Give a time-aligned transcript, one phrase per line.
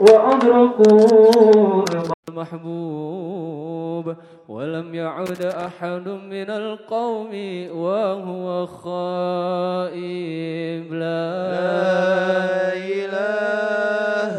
[0.00, 1.84] وأدركوا
[2.28, 4.14] المحبوب.
[4.48, 7.32] ولم يعد أحد من القوم
[7.70, 9.94] وهو خائب.
[10.92, 11.56] لا
[12.76, 14.36] إله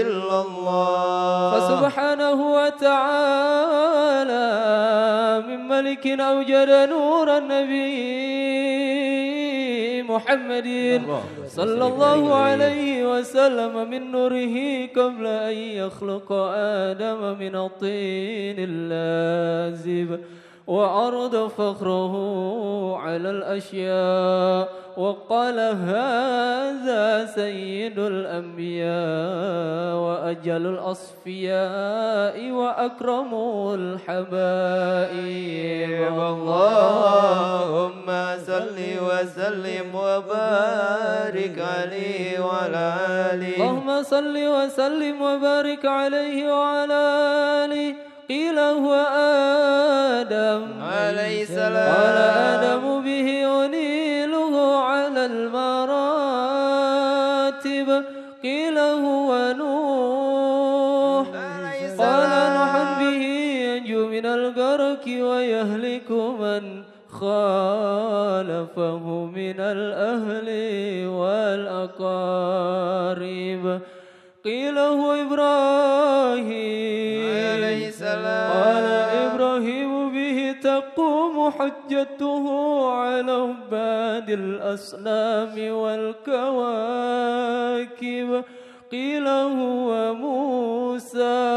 [0.00, 1.50] إلا الله.
[1.54, 3.10] فسبحانه وتعالى
[5.48, 7.90] من ملك أوجد نور النبي
[10.02, 11.02] محمد.
[11.50, 16.32] صلى الله عليه وسلم من نوره قبل أن يخلق
[16.86, 20.20] آدم من الطين اللازب.
[20.70, 22.14] وعرض فخره
[22.98, 33.34] على الأشياء وقال هذا سيد الأنبياء وأجل الأصفياء وأكرم
[33.74, 35.10] الحبائب.
[36.30, 38.06] اللهم
[38.46, 42.94] صل وسلم وبارك عليه وعلى
[43.34, 43.56] آله.
[43.58, 47.02] اللهم صل وسلم وبارك عليه وعلى
[47.66, 48.09] آله.
[48.30, 48.92] قيل هو
[50.22, 52.16] آدم عليه السلام قال
[52.54, 53.28] آدم به
[53.64, 56.28] أنيله على المراتب.
[58.42, 61.26] قيل هو نوح.
[61.98, 63.22] قال نوح به
[63.66, 70.48] ينجو من الغرق ويهلك من خالفه من الأهل
[71.06, 72.04] والأقارب.
[74.44, 77.19] قيل هو إبراهيم.
[81.50, 82.44] حجته
[82.90, 86.44] على عباد الأصنام والكواكب.
[88.92, 91.50] قيل هو موسى.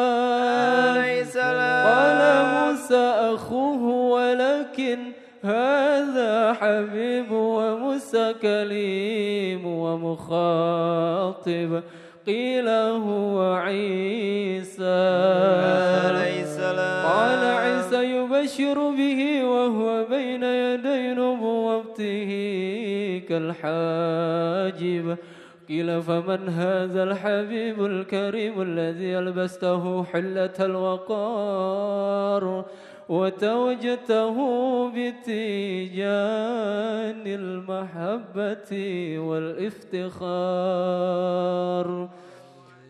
[1.85, 4.99] قال موسى أخوه ولكن
[5.43, 11.81] هذا حبيب وموسى كليم ومخاطب.
[12.27, 14.83] قيل هو عيسى.
[17.03, 19.42] قال عيسى يبشر به
[23.33, 25.17] كالحاجب
[25.69, 32.65] قيل فمن هذا الحبيب الكريم الذي ألبسته حلة الوقار
[33.09, 34.37] وتوجته
[34.89, 36.03] بتيجان
[37.25, 38.71] المحبة
[39.19, 40.17] والإفتخار.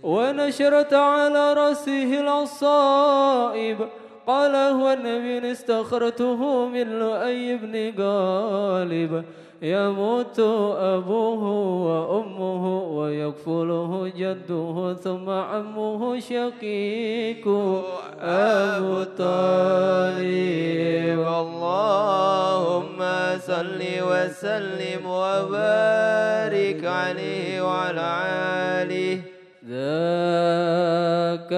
[0.03, 3.77] ونشرت على رأسه العصائب.
[4.27, 9.23] قال هو النبي استخرته من لؤي بن غالب.
[9.63, 10.39] يموت
[10.79, 11.43] أبوه
[11.87, 17.47] وأمه ويكفله جده ثم عمه شقيق.
[18.19, 22.99] أبو طالب اللهم
[23.39, 28.21] صل وسلم وبارك عليه وعلى
[28.81, 29.19] آله.
[29.69, 31.51] ذاك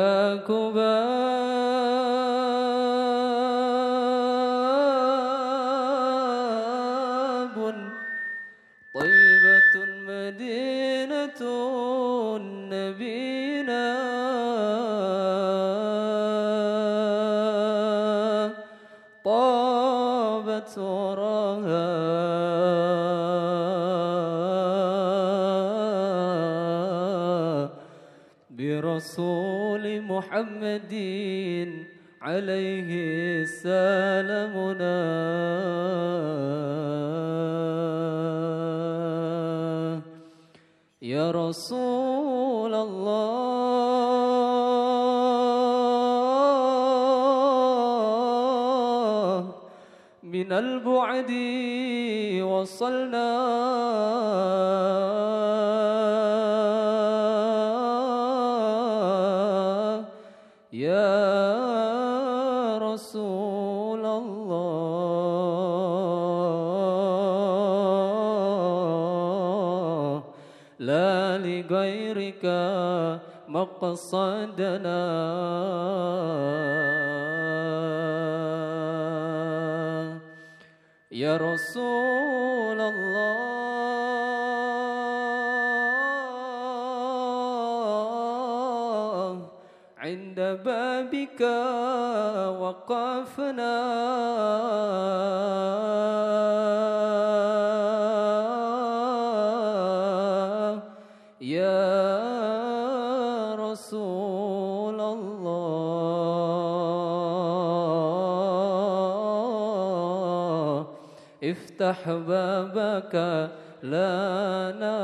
[0.48, 1.45] كباب
[12.72, 13.96] نبينا.
[19.26, 21.96] طابت وراها.
[28.50, 30.94] برسول محمد
[32.22, 34.96] عليه سلامنا.
[41.50, 43.36] رسول الله.
[50.24, 51.32] من البعد
[52.42, 53.32] وصلنا
[73.56, 75.02] مقصدنا.
[81.12, 83.36] يا رسول الله
[89.98, 91.42] عند بابك
[92.62, 93.76] وقفنا.
[111.76, 113.16] استحبابك
[113.84, 115.00] لنا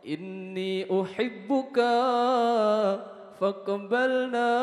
[0.07, 1.77] إني أحبك
[3.39, 4.53] فاقبلنا.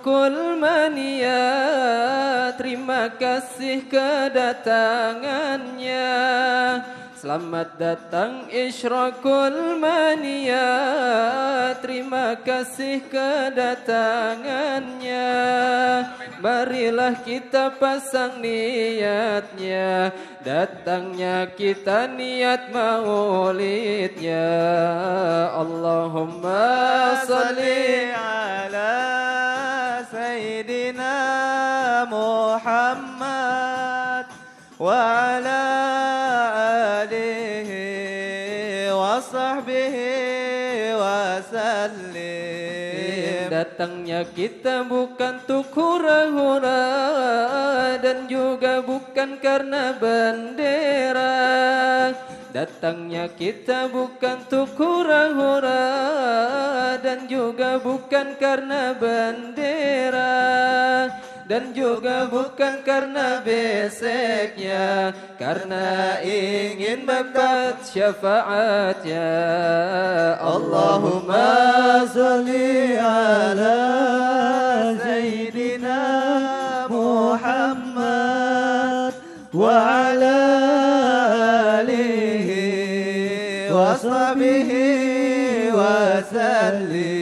[0.00, 1.44] Syakul mania
[2.56, 6.16] Terima kasih kedatangannya.
[7.20, 10.72] Selamat datang Isyrakul Mania
[11.84, 15.28] Terima kasih kedatangannya.
[16.40, 24.48] Marilah kita pasang niatnya Datangnya kita niat maulidnya.
[25.52, 29.19] Allahumma salli ala
[34.79, 35.61] وعلى
[37.07, 37.69] آله
[38.91, 39.95] وصحبه
[40.99, 42.35] وسلم
[43.45, 46.83] Datangnya kita bukan untuk hura-hura
[48.03, 51.39] Dan juga bukan karena bendera
[52.51, 55.87] Datangnya kita bukan untuk hura-hura
[56.99, 60.35] Dan juga bukan karena bendera
[61.50, 69.34] dan juga bukan karena beseknya Karena ingin dapat syafaatnya.
[70.38, 73.82] Allahumma salli ala
[74.94, 75.98] Sayyidina
[76.86, 78.30] Muhammad
[79.50, 80.38] wa ala
[81.82, 84.86] alihi wa sahbihi
[85.74, 87.19] wa sallim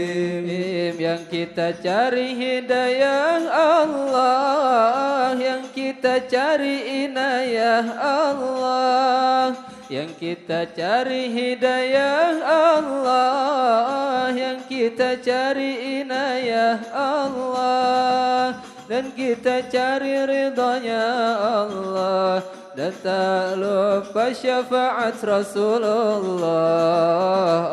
[1.28, 5.36] kita cari hidayah Allah.
[5.36, 9.52] Yang kita cari inayah Allah.
[9.92, 14.32] Yang kita cari hidayah Allah.
[14.32, 18.56] Yang kita cari inayah Allah.
[18.88, 21.04] Dan kita cari ridhonya
[21.38, 22.40] Allah.
[22.78, 26.46] Dan tak lupa syafaat Rasulullah.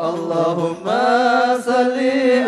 [0.02, 2.42] Allahumma salli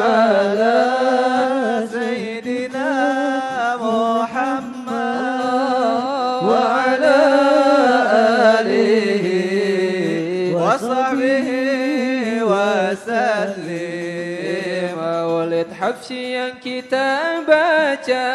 [16.79, 18.27] kita baca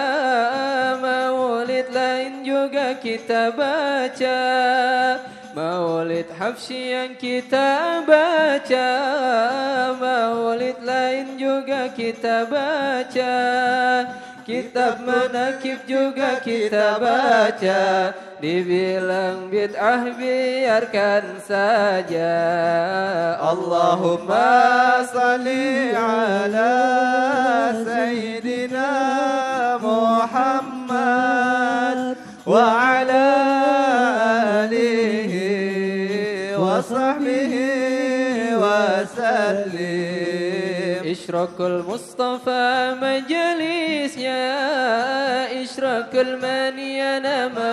[1.00, 4.40] Maulid lain juga kita baca.
[5.56, 8.90] Maulid Habsyi yang kita baca
[9.96, 13.36] Maulid lain juga kita baca.
[14.44, 18.12] Kitab manakib juga kita baca
[18.44, 22.36] Dibilang bid'ah biarkan saja.
[23.40, 26.76] Allahumma salli ala
[27.88, 28.92] Sayyidina
[29.80, 30.73] Muhammad
[41.24, 44.44] إشراق المصطفى مجلس مجلسnya
[45.64, 46.12] إشراق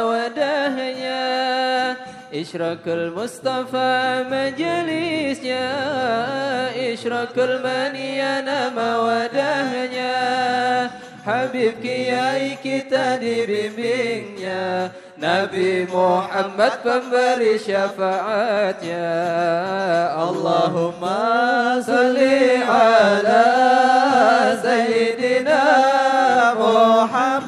[0.07, 1.97] وداه يا
[2.35, 5.67] إشراق المصطفى مجلس مجلسnya
[6.95, 7.35] إشراق
[9.99, 10.91] يا
[11.27, 21.03] حبيبك يا Kiai kita dibimbingnya نبي محمد فانبر شفعات يا اللهم
[21.87, 22.19] صل
[22.69, 23.45] على
[24.63, 25.65] سيدنا
[26.55, 27.40] محمد.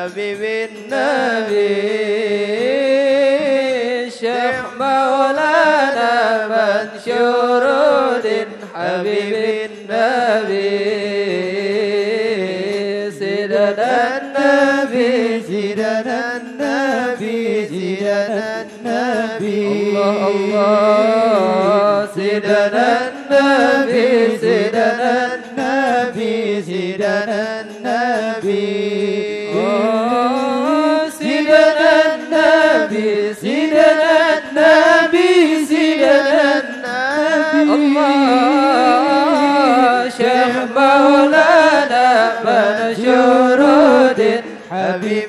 [0.00, 1.80] حبيب النبي
[4.10, 9.34] شيخ مولانا منشور الدين حبيب
[9.70, 10.70] النبي
[13.18, 19.58] سيدنا النبي سيدنا النبي سيدنا النبي.
[19.66, 22.08] الله الله.
[22.14, 23.19] سيدنا النبي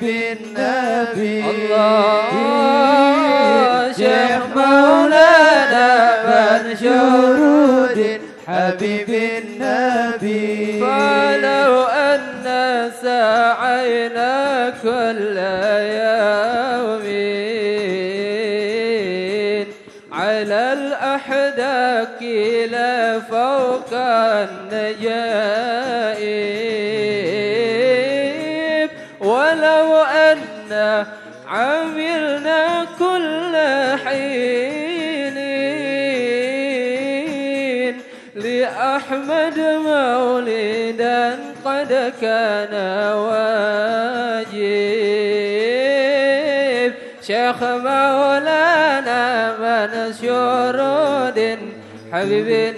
[0.02, 2.22] بالنبي الله
[3.92, 5.88] شيخ مولانا
[6.26, 7.98] بن شرود
[8.46, 10.80] حبيب النبي.
[10.80, 12.46] فلو أن
[13.02, 14.34] سعينا
[14.82, 15.36] كل
[34.04, 35.42] حينين
[38.34, 42.74] لأحمد مولدا قد كان
[43.14, 43.72] واجب.
[47.22, 49.22] شيخ مولانا
[49.62, 50.82] منسور
[52.12, 52.74] حبيب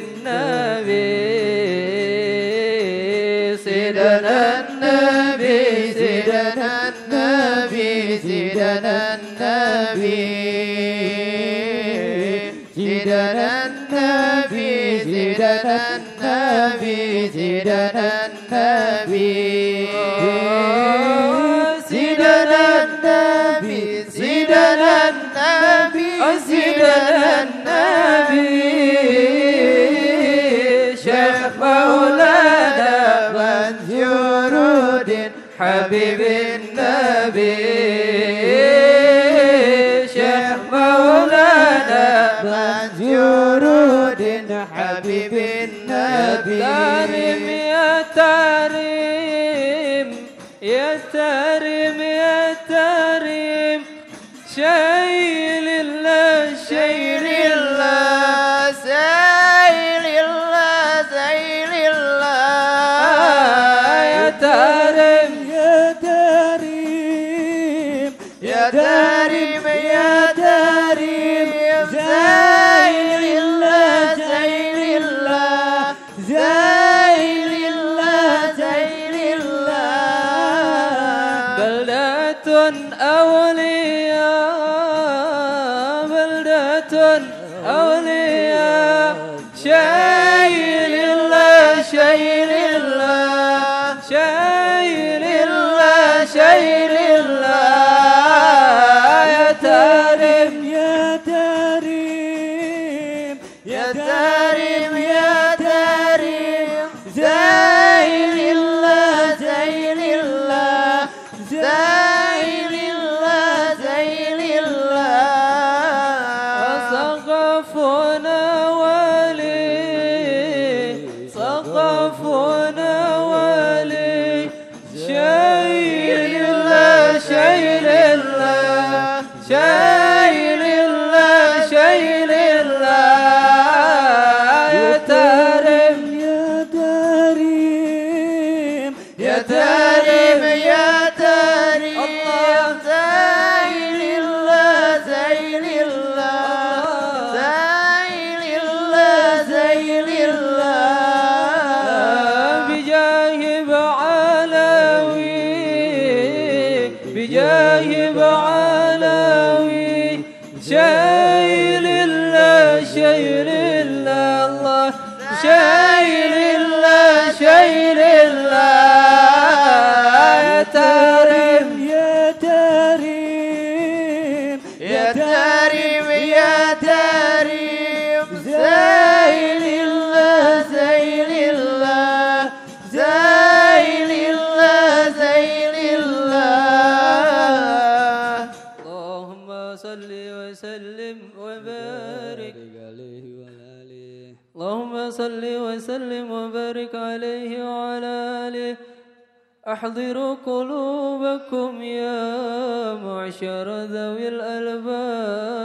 [199.69, 205.65] أحضروا قلوبكم يا معشر ذوي الألباب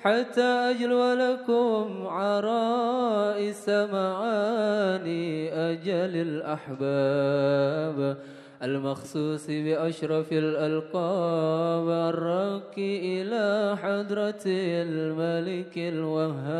[0.00, 8.16] حتى أجلو لكم عرائس معاني أجل الأحباب.
[8.62, 16.56] المخصوص بأشرف الألقاب الراكي إلى حضرة الملك الوهاب.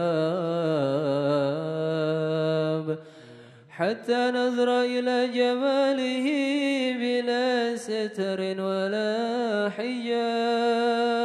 [3.77, 6.27] حتى نظر إلى جماله
[7.01, 9.13] بلا ستر ولا
[9.77, 11.17] حجاب.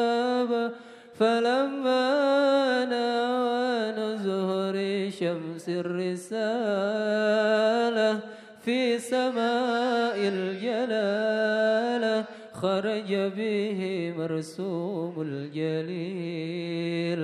[1.20, 2.06] فلما
[2.92, 4.76] نوى زهر
[5.20, 6.50] شمس الرسالة
[8.66, 12.16] في سماء الجلالة
[12.54, 17.22] خرج به مرسوم الجليل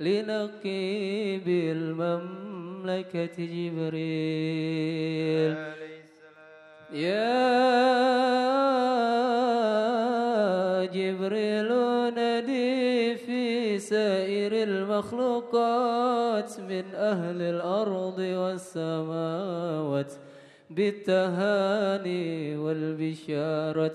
[0.00, 1.48] لنقيب
[2.84, 3.94] المملكة جبريل.
[6.92, 7.34] يا
[10.84, 11.70] جبريل
[12.10, 20.12] ندي في سائر المخلوقات من أهل الأرض والسماوات
[20.70, 23.94] بالتهاني والبشارة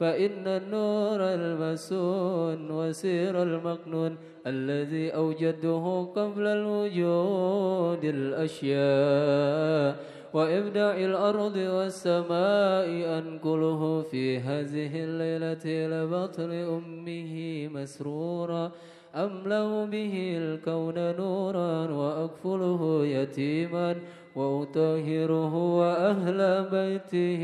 [0.00, 4.16] فإن النور المسون وسير المكنون
[4.46, 9.96] الذي أوجده قبل الوجود الأشياء
[10.34, 18.70] وإبداع الأرض والسماء أنقله في هذه الليلة إلى بطن أمه مسرورا.
[19.14, 23.96] أملأ به الكون نورا وأكفله يتيما
[24.36, 27.42] وأطهره وأهل بيته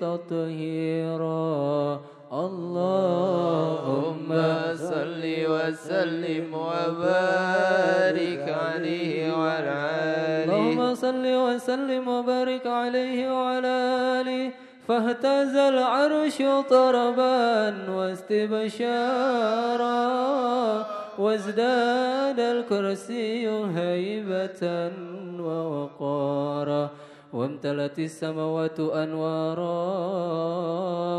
[0.00, 2.00] تطهيرا.
[2.32, 4.26] اللهم
[4.74, 9.90] صل وسلم وبارك عليه وعلى
[10.42, 10.44] آله.
[10.44, 13.76] اللهم صل وسلم وبارك عليه وعلى
[14.20, 14.50] آله.
[14.88, 19.26] فاهتز العرش طربا واستبشارا
[21.18, 24.90] وازداد الكرسي هيبة
[25.40, 26.90] ووقارا.
[27.36, 29.76] وامتلت السماوات أنوارا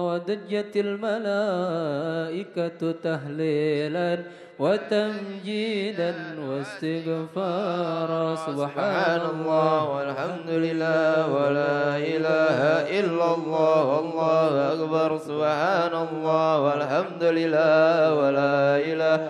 [0.08, 4.24] ودجت الملائكة تهليلا
[4.60, 6.14] وتمجيدا
[6.50, 12.60] واستغفارا سبحان الله والحمد لله ولا إله
[13.00, 19.24] إلا الله والله أكبر سبحان الله والحمد لله ولا إله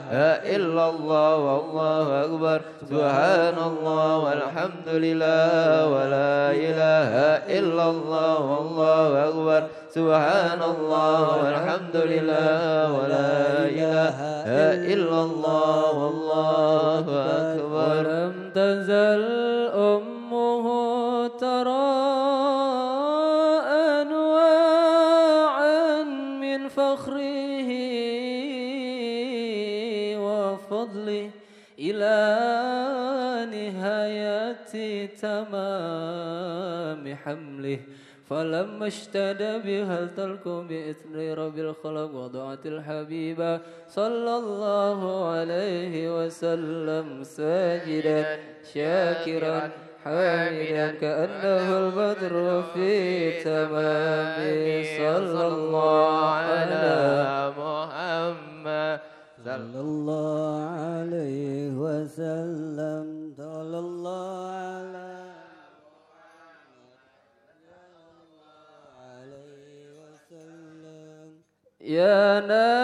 [0.56, 7.12] إلا الله والله أكبر سبحان الله والحمد لله ولا إله
[7.60, 9.62] إلا الله والله أكبر.
[9.88, 14.18] سبحان الله والحمد لله ولا إله
[14.94, 17.66] إلا الله والله أكبر.
[17.72, 19.24] ولم تزل
[19.74, 20.66] أمه
[21.40, 21.96] ترى
[24.02, 26.04] أنواعا
[26.44, 27.70] من فخره
[30.20, 31.30] وفضله
[31.80, 32.18] إلى
[33.56, 34.74] نهاية
[35.16, 37.80] تمام حمله.
[38.30, 48.40] فلما اشتد بها التلك بإثر رب الخلق وضعت الحبيبة صلى الله عليه وسلم ساجدا
[48.74, 49.70] شاكرا
[50.04, 52.94] حامدا كأنه البدر في
[53.44, 54.38] تمام
[54.98, 59.00] صلى الله على محمد.
[59.46, 62.57] صلى الله عليه وسلم.
[71.98, 72.77] يا نار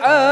[0.00, 0.29] الحال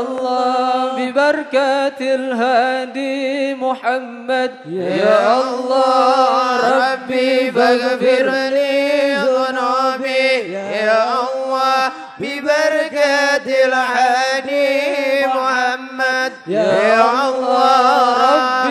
[0.00, 4.52] الله ببركة الهادي محمد.
[4.66, 6.36] يا الله
[6.78, 8.76] ربي فاغفر لي
[9.14, 10.28] ذنوبي.
[10.86, 11.80] يا الله
[12.18, 14.70] ببركة الحني
[15.26, 16.32] محمد.
[16.46, 18.61] يا الله ربي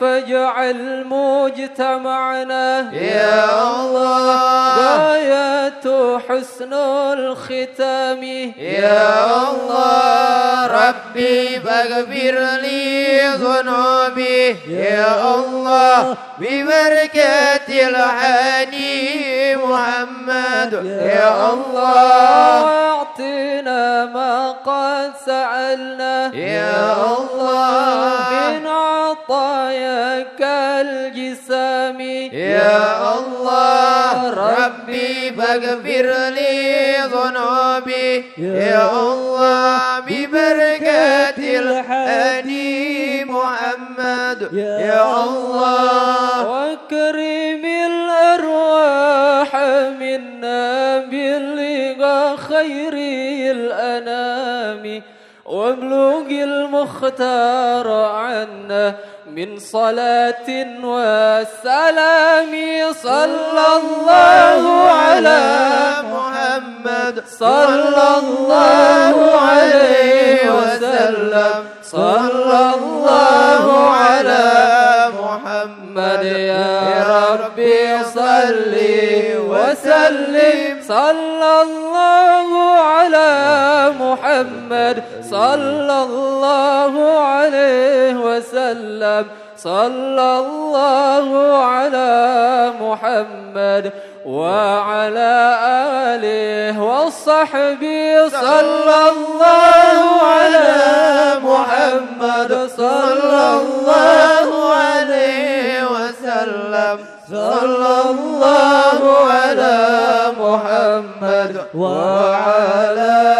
[0.00, 4.76] فاجعل مجتمعنا يا الله.
[4.96, 8.22] غاية حسن الختام.
[8.58, 10.66] يا الله.
[10.66, 14.56] ربي فاغفر لي ذنوبي.
[14.68, 16.16] يا الله.
[16.38, 20.72] ببركة الحني محمد.
[20.84, 22.64] يا الله.
[22.64, 26.34] واعطنا ما قد سألنا.
[26.34, 28.30] يا الله.
[28.30, 28.66] من
[29.30, 30.42] عطاياك
[30.86, 32.00] الجسام.
[32.00, 38.24] يا الله ربي فاغفر لي ذنوبي.
[38.38, 44.48] يا الله ببركة الهادي محمد.
[44.52, 46.69] يا الله
[55.70, 58.94] وابلغ المختار عنا
[59.26, 60.48] من صلاة
[60.84, 62.52] وسلام.
[63.02, 65.42] صلى الله على
[66.04, 67.24] محمد.
[67.38, 71.64] صلى الله عليه وسلم.
[71.82, 74.46] صلى الله على
[75.22, 76.24] محمد.
[76.24, 78.74] يا ربي صل
[79.50, 80.80] وسلم.
[80.88, 82.48] صلى الله
[82.80, 83.29] على
[84.10, 89.26] محمد صلى الله عليه وسلم.
[89.56, 91.26] صلى الله
[91.64, 92.12] على
[92.80, 93.92] محمد
[94.26, 98.28] وعلى آله وصحبه.
[98.28, 100.72] صلى الله على
[101.42, 102.68] محمد.
[102.76, 106.96] صلى الله عليه وسلم.
[107.30, 109.00] صلى الله
[109.30, 109.78] على
[110.40, 113.39] محمد وعلى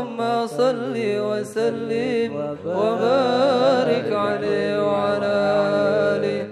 [0.00, 2.32] اللهم صل وسلم
[2.64, 5.36] وبارك عليه وعلى
[6.16, 6.50] آله.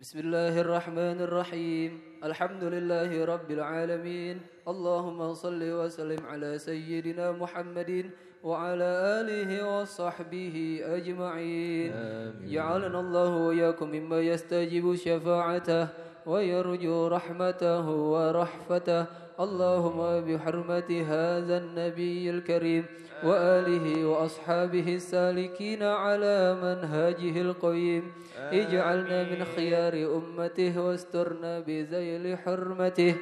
[0.00, 1.90] بسم الله الرحمن الرحيم
[2.24, 4.36] الحمد لله رب العالمين
[4.68, 8.10] اللهم صل وسلم على سيدنا محمد
[8.40, 11.92] وعلى آله وصحبه أجمعين.
[12.48, 15.88] جعلنا الله وإياكم مما يستجيب شفاعته
[16.26, 19.06] ويرجو رحمته ورحفته
[19.40, 22.84] اللهم بحرمة هذا النبي الكريم
[23.24, 28.12] وآله وأصحابه السالكين على منهاجه القويم
[28.52, 33.14] اجعلنا من خيار أمته واسترنا بذيل حرمته.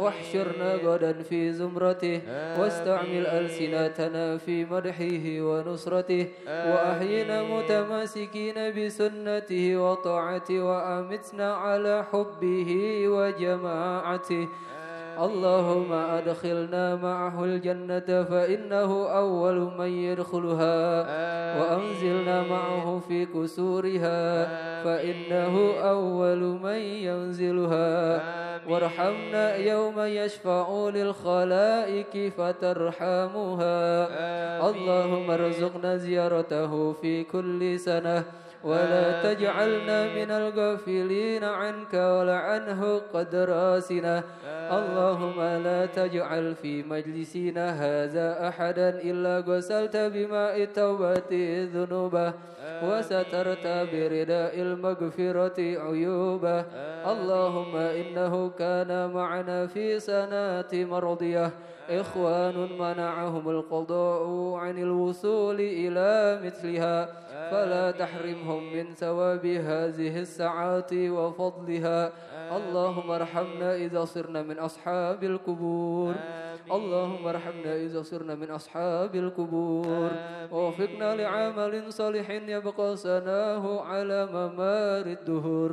[0.00, 2.20] واحشرنا غدا في زمرته.
[2.58, 6.26] واستعمل ألسنتنا في مدحه ونصرته.
[6.46, 10.58] وأحينا متماسكين بسنته وطاعته.
[10.62, 12.70] وأمتنا على حبه
[13.08, 14.48] وجماعته.
[15.18, 20.78] اللهم أدخلنا معه الجنة فإنه أول من يدخلها
[21.60, 24.44] وأنزلنا معه في كسورها
[24.84, 28.22] فإنه أول من ينزلها.
[28.68, 33.80] وارحمنا يوم يشفع للخلائق فترحمها
[34.70, 38.43] اللهم ارزقنا زيارته في كل سنة.
[38.64, 42.80] ولا تجعلنا من الغافلين عنك ولا عنه
[43.14, 44.22] قد راسنا.
[44.64, 51.30] اللهم لا تجعل في مجلسنا هذا أحدا إلا غسلت بماء التوبة
[51.74, 52.32] ذنوبه
[52.82, 56.64] وسترت برداء المغفرة عيوبه.
[57.12, 61.50] اللهم إنه كان معنا في سنات مرضية.
[61.90, 67.24] إخوان منعهم القضاء عن الوصول إلى مثلها.
[67.50, 72.12] فلا تحرمهم من ثواب هذه الساعات وفضلها.
[72.56, 76.14] اللهم ارحمنا إذا صرنا من أصحاب القبور.
[76.72, 80.10] اللهم ارحمنا إذا صرنا من أصحاب القبور.
[80.52, 85.72] ووفقنا لعمل صالح يبقى سناه على ممار الدهور.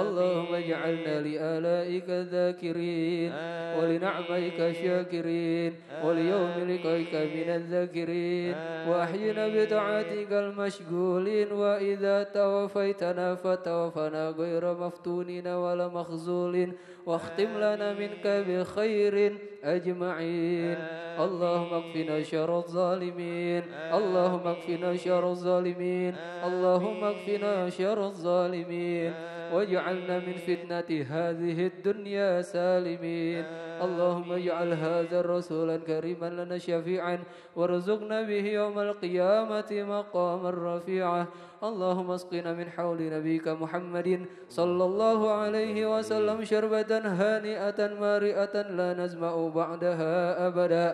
[0.00, 3.32] اللهم اجعلنا لآلائك ذاكرين
[3.78, 5.72] ولنعميك شاكرين
[6.04, 8.54] وليوم لقائك من الذاكرين.
[8.88, 11.52] وأحينا بطاعتك المشغولين.
[11.52, 16.72] وإذا توفيتنا فتوفنا غير مفتونين ولا مخزولين.
[17.06, 20.76] واختم لنا منك بخير أجمعين.
[21.18, 23.62] اللهم اكفنا شر الظالمين.
[23.94, 26.14] اللهم اكفنا شر الظالمين.
[26.44, 29.12] اللهم اكفنا شر الظالمين.
[29.54, 33.44] واجعلنا من فتنة هذه الدنيا سالمين.
[33.82, 37.18] اللهم اجعل هذا الرسول كريما لنا شفيعا.
[37.56, 41.26] وارزقنا به يوم القيامة مقاما رفيعا.
[41.64, 44.08] اللهم اسقنا من حول نبيك محمد
[44.50, 50.86] صلى الله عليه وسلم شربة هانئة مارئة لا نزمأ بعدها أبدا.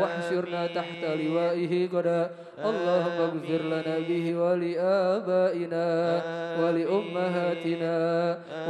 [0.00, 2.30] واحشرنا تحت لوائه غدا.
[2.58, 5.86] اللهم اغفر لنا به ولآبائنا
[6.62, 7.96] ولأمهاتنا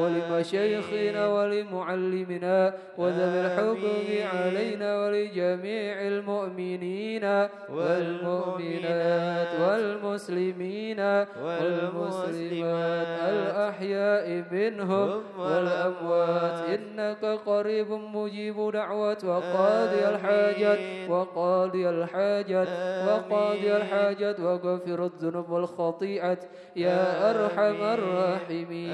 [0.00, 7.24] ولمشايخنا ولمعلمنا وذوي الحقوق علينا ولجميع المؤمنين
[7.68, 11.00] والمؤمنات والمسلمين
[11.44, 16.58] والمسلمات الأحياء منهم والأموات.
[16.68, 22.68] إنك قريب مجيب دعوات وقاضي الحاجات وقاضي الحاجات
[23.08, 26.42] وقاضي الحاجات وغفر الذنوب والخطيئات
[26.76, 28.90] يا أرحم الراحمين.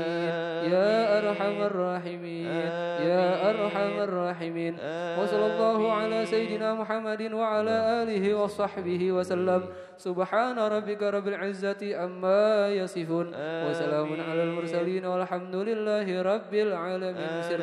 [0.72, 2.46] يا أرحم الراحمين.
[3.06, 4.74] يا أرحم الراحمين.
[5.20, 9.62] وصلى الله على سيدنا محمد وعلى آله وصحبه وسلم.
[9.96, 13.26] سبحان ربك رب العزة أما يصفون.
[13.36, 17.42] وسلام على المرسلين والحمد لله رب العالمين.
[17.42, 17.60] سر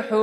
[0.08, 0.16] مدحه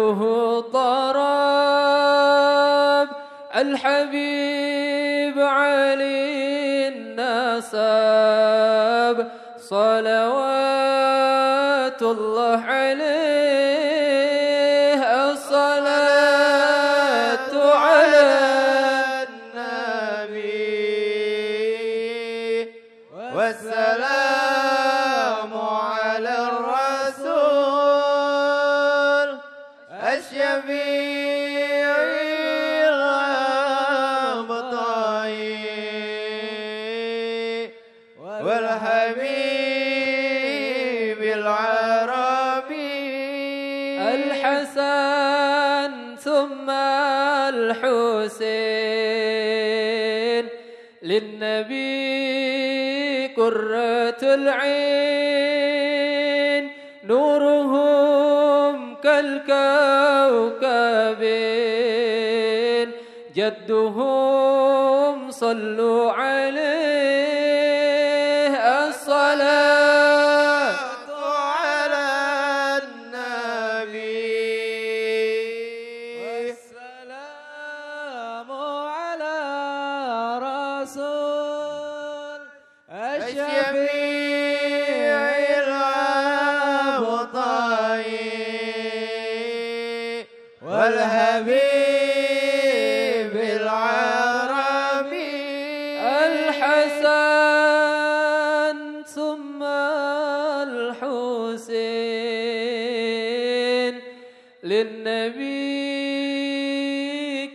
[104.65, 105.75] للنبي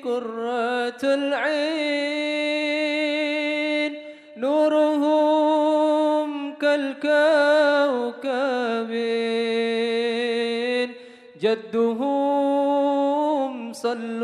[0.04, 1.90] قرة العين
[4.36, 6.30] نورهم
[9.60, 10.90] كالكوكبين
[11.40, 12.52] جدهم
[13.72, 14.19] صلوا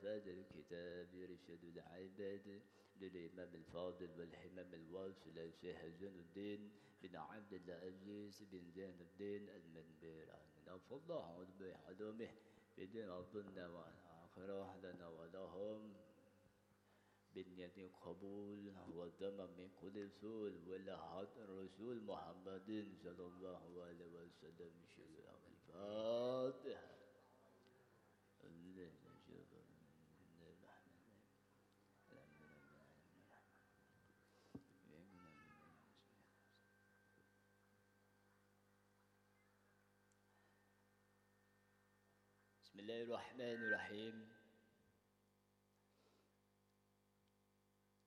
[0.00, 2.60] المؤلفات الكتاب يرشد العباد
[3.00, 6.70] للإمام الفاضل والحمام الواصل الشيخ زين الدين
[7.02, 10.28] بن عبد العزيز بن زين الدين المنبير
[10.66, 12.30] من الله بحلومه
[12.76, 15.94] في دين الدنيا والآخرة لنا ولهم.
[17.34, 20.96] بالنية القبول والدم من كل سوء ولا
[21.36, 24.72] الرسول محمد صلى الله عليه وسلم.
[24.96, 25.34] شكرا.
[25.68, 26.90] الفاتحة
[42.62, 44.16] بسم الله الرحمن الرحيم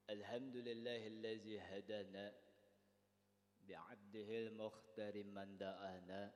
[0.10, 2.26] الحمد لله الذي هدانا
[3.64, 6.36] بعبده المختار من دعانا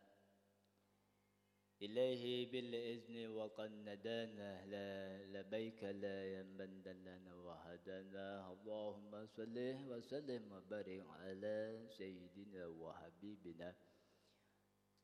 [1.82, 4.91] إليه بالإذن وقد ندانا لا
[5.28, 9.58] لبيك لا يمن لنا وهدانا اللهم صل
[9.91, 13.76] وسلم وبارك على سيدنا وحبيبنا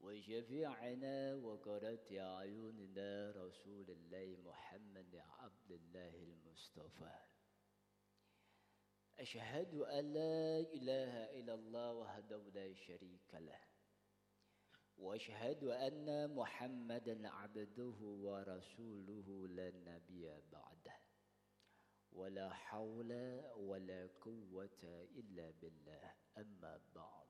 [0.03, 7.19] وشفيعنا وقرة أعيننا رسول الله محمد عبد الله المصطفى.
[9.19, 13.61] أشهد أن لا إله إلا الله وحده لا شريك له.
[14.97, 20.97] وأشهد أن محمدا عبده ورسوله لا نبي بعده.
[22.11, 23.11] ولا حول
[23.55, 24.83] ولا قوة
[25.15, 26.13] إلا بالله.
[26.37, 27.22] أما بعد.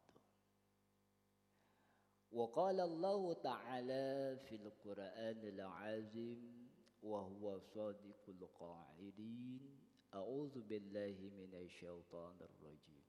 [2.34, 6.70] وقال الله تعالى في القرآن العظيم
[7.04, 9.80] وهو صادق القاعدين
[10.14, 13.04] أعوذ بالله من الشيطان الرجيم.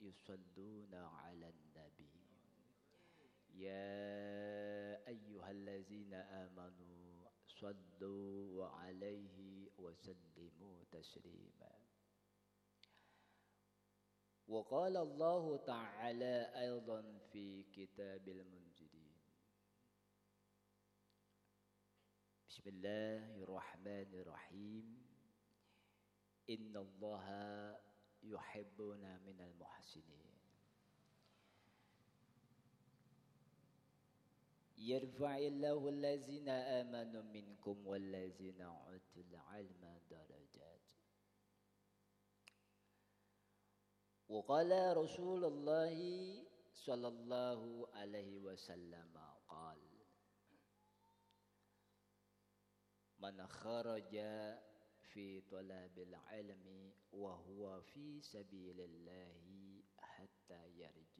[0.00, 2.12] يصلون على النبي.
[3.60, 6.99] يا أيها الذين آمنوا
[7.60, 11.72] صلوا عليه وسلموا تسليما.
[14.48, 19.20] وقال الله تعالى أيضا في كتاب المنزلين
[22.48, 24.86] بسم الله الرحمن الرحيم.
[26.50, 27.26] إن الله
[28.22, 30.29] يحبنا من المحسنين.
[34.80, 40.80] يرفع الله الذين آمنوا منكم والذين أوتوا العلم درجات.
[44.28, 45.96] وقال رسول الله
[46.72, 49.18] صلى الله عليه وسلم
[49.48, 49.80] قال
[53.18, 54.16] من خرج
[55.02, 61.19] في طلب العلم وهو في سبيل الله حتى يرجع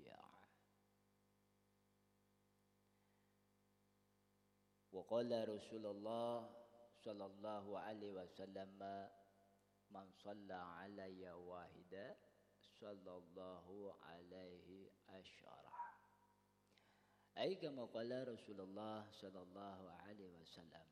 [4.92, 6.34] وقال رسول الله
[7.04, 8.78] صلى الله عليه وسلم
[9.90, 12.16] من صلى علي واحدا
[12.80, 15.62] صلى الله عليه عشرة.
[17.38, 20.90] أي كما قال رسول الله صلى الله عليه وسلم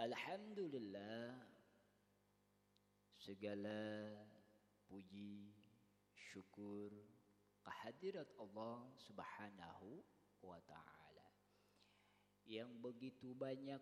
[0.00, 1.36] Alhamdulillah
[3.20, 4.16] segala
[4.88, 5.52] puji
[6.32, 6.88] syukur
[7.60, 10.00] kehadirat Allah Subhanahu
[10.40, 10.99] wa taala.
[12.50, 13.78] Yang begitu banyak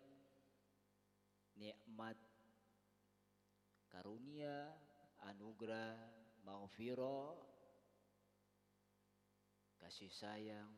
[1.57, 2.13] nikmat
[3.89, 4.69] karunia
[5.25, 5.97] anugerah
[6.45, 7.33] maghfirah
[9.81, 10.69] kasih sayang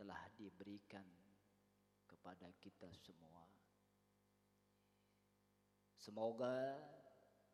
[0.00, 1.04] telah diberikan
[2.08, 3.44] kepada kita semua.
[6.00, 6.80] Semoga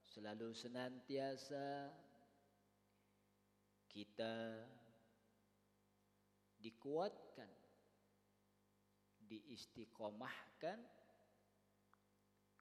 [0.06, 1.90] selalu senantiasa
[3.90, 4.62] kita
[6.62, 7.50] dikuatkan,
[9.26, 10.78] diistiqomahkan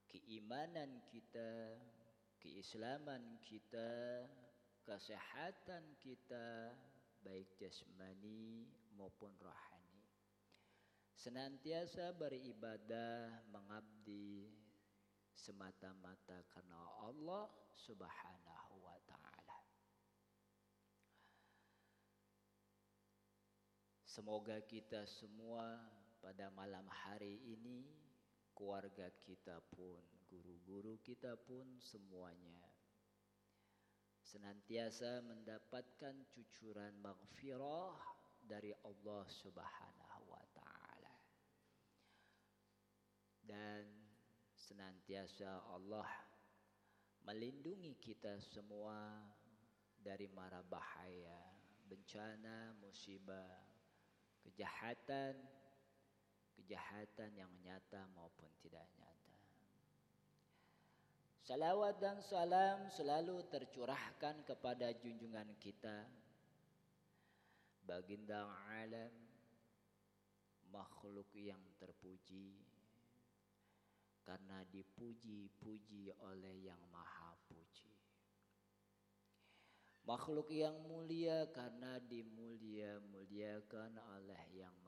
[0.09, 1.75] keimanan kita,
[2.39, 4.23] keislaman kita,
[4.85, 6.71] kesehatan kita
[7.25, 10.05] baik jasmani maupun rohani.
[11.17, 14.53] Senantiasa beribadah mengabdi
[15.33, 19.59] semata-mata karena Allah Subhanahu wa taala.
[24.05, 25.81] Semoga kita semua
[26.25, 27.85] pada malam hari ini
[28.57, 32.65] keluarga kita pun, guru-guru kita pun semuanya
[34.25, 37.93] senantiasa mendapatkan cucuran maghfirah
[38.41, 41.13] dari Allah Subhanahu wa taala.
[43.45, 43.85] Dan
[44.57, 46.09] senantiasa Allah
[47.21, 49.21] melindungi kita semua
[49.93, 51.37] dari mara bahaya,
[51.85, 53.61] bencana, musibah,
[54.41, 55.37] kejahatan,
[56.65, 59.37] kejahatan yang nyata maupun tidak nyata.
[61.45, 66.09] Salawat dan salam selalu tercurahkan kepada junjungan kita
[67.85, 69.13] Baginda alam
[70.73, 72.57] makhluk yang terpuji
[74.25, 77.93] karena dipuji-puji oleh yang maha puji.
[80.09, 84.84] Makhluk yang mulia karena dimulia-muliakan oleh yang.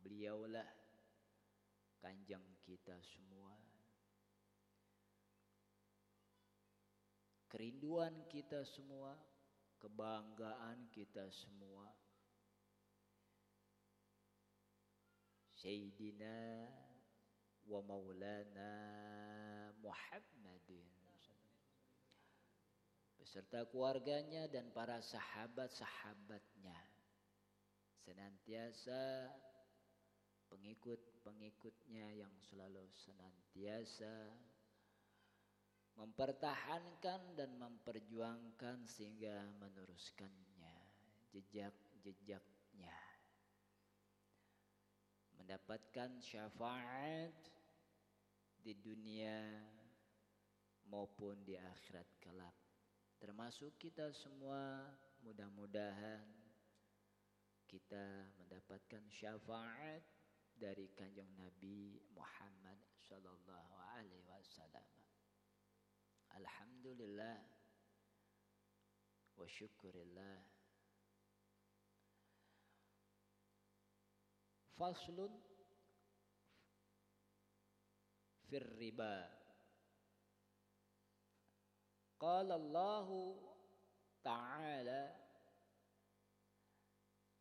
[0.00, 0.68] Beliaulah
[2.00, 3.52] kanjeng kita semua.
[7.50, 9.18] Kerinduan kita semua,
[9.82, 11.90] kebanggaan kita semua.
[15.58, 16.70] Sayyidina
[17.68, 18.72] wa maulana
[19.82, 20.88] Muhammadin.
[23.20, 26.80] Beserta keluarganya dan para sahabat-sahabatnya.
[28.00, 29.28] Senantiasa
[30.50, 34.34] pengikut-pengikutnya yang selalu senantiasa
[35.94, 40.76] mempertahankan dan memperjuangkan sehingga meneruskannya
[41.30, 42.98] jejak-jejaknya.
[45.38, 47.34] Mendapatkan syafaat
[48.60, 49.60] di dunia
[50.90, 52.56] maupun di akhirat kelak.
[53.20, 54.88] Termasuk kita semua
[55.20, 56.24] mudah-mudahan
[57.68, 60.02] kita mendapatkan syafaat
[60.60, 64.84] dari kanjeng Nabi Muhammad sallallahu alaihi wasallam
[66.36, 67.40] Alhamdulillah
[69.40, 70.36] wa syukurillah
[74.76, 75.32] Faslun
[78.52, 79.32] fir riba
[82.20, 83.08] Qala Allah
[84.20, 85.19] Ta'ala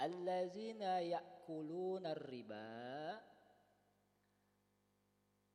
[0.02, 3.22] الذين يأكلون الربا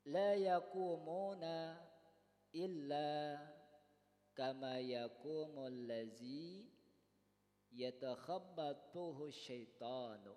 [0.05, 1.43] لا يقومون
[2.55, 3.37] إلا
[4.35, 6.69] كما يقوم الذي
[7.71, 10.35] يتخبطه الشيطان.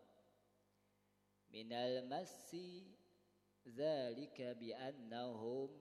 [1.50, 2.56] من المس
[3.68, 5.80] ذلك بأنهم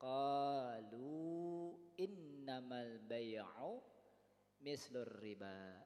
[0.00, 3.80] قالوا إنما البيع
[4.60, 5.85] مثل الربا.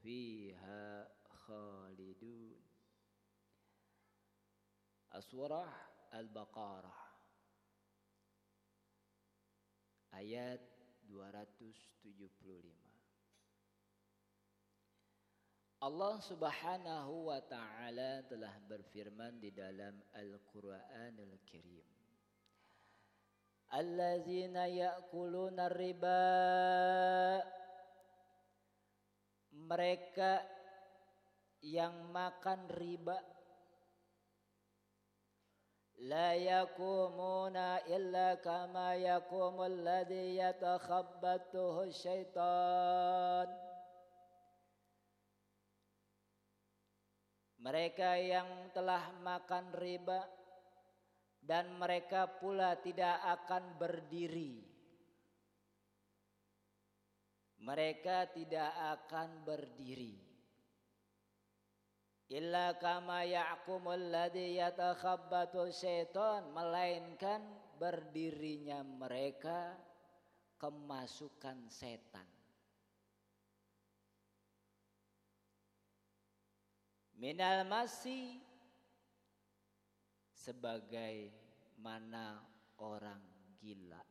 [0.00, 1.06] fiha
[1.44, 2.56] khalidun
[5.10, 5.66] As-surah
[6.14, 7.00] Al-Baqarah
[10.14, 10.62] ayat
[11.10, 12.80] 275
[15.80, 21.88] Allah Subhanahu wa taala telah berfirman di dalam Al-Qur'anul Karim
[23.70, 26.22] Allazina ya'kuluna riba
[29.54, 30.40] mereka
[31.64, 33.18] yang makan riba.
[36.00, 43.48] La yakumuna illa kama yakumul ladhi yatakhabbatuhu syaitan.
[47.60, 50.24] Mereka yang telah makan riba
[51.44, 54.69] dan mereka pula tidak akan berdiri.
[57.60, 60.16] Mereka tidak akan berdiri.
[62.30, 67.42] Illa kama ya'kumul ladzi yatakhabbatu syaiton melainkan
[67.76, 69.74] berdirinya mereka
[70.56, 72.28] kemasukan setan.
[77.20, 78.40] Minal masih
[80.32, 81.28] sebagai
[81.76, 82.40] mana
[82.80, 83.20] orang
[83.60, 84.09] gila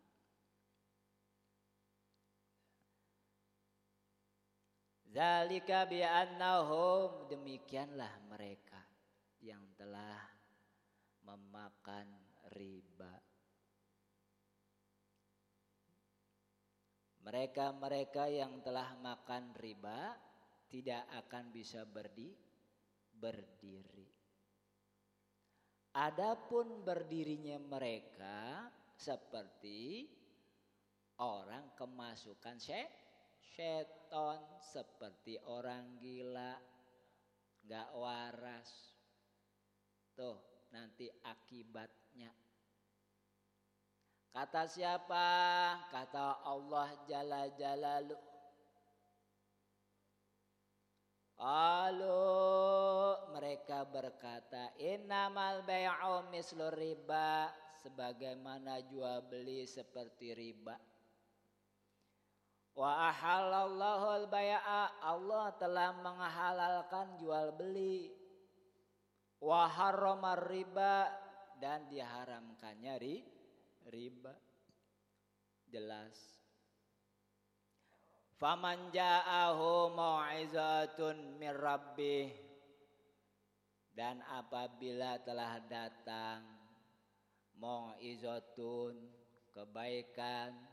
[5.20, 8.80] Zalika bi'annahum demikianlah mereka
[9.44, 10.16] yang telah
[11.28, 12.08] memakan
[12.56, 13.20] riba.
[17.20, 20.16] Mereka-mereka yang telah makan riba
[20.72, 22.32] tidak akan bisa berdi
[23.12, 24.08] berdiri.
[26.00, 30.08] Adapun berdirinya mereka seperti
[31.20, 33.09] orang kemasukan syaitan
[33.56, 36.54] Seton seperti orang gila,
[37.66, 38.70] nggak waras.
[40.14, 42.30] Tuh nanti akibatnya.
[44.30, 45.28] Kata siapa?
[45.90, 48.18] Kata Allah Jalla Jalalu.
[51.40, 52.36] Lalu
[53.32, 57.50] mereka berkata, Innamal bay'u mislu riba.
[57.80, 60.76] Sebagaimana jual beli seperti riba.
[62.80, 68.08] Wa ahallallahu al-bai'a Allah telah menghalalkan jual beli.
[69.44, 71.12] Wa harramar riba
[71.60, 73.20] dan diharamkannya ri,
[73.92, 74.32] riba.
[75.68, 76.40] Jelas.
[78.40, 82.32] Faman ja'ahu mau'izatun min rabbih
[83.92, 86.48] dan apabila telah datang
[87.60, 88.96] mau'izatun
[89.52, 90.69] kebaikan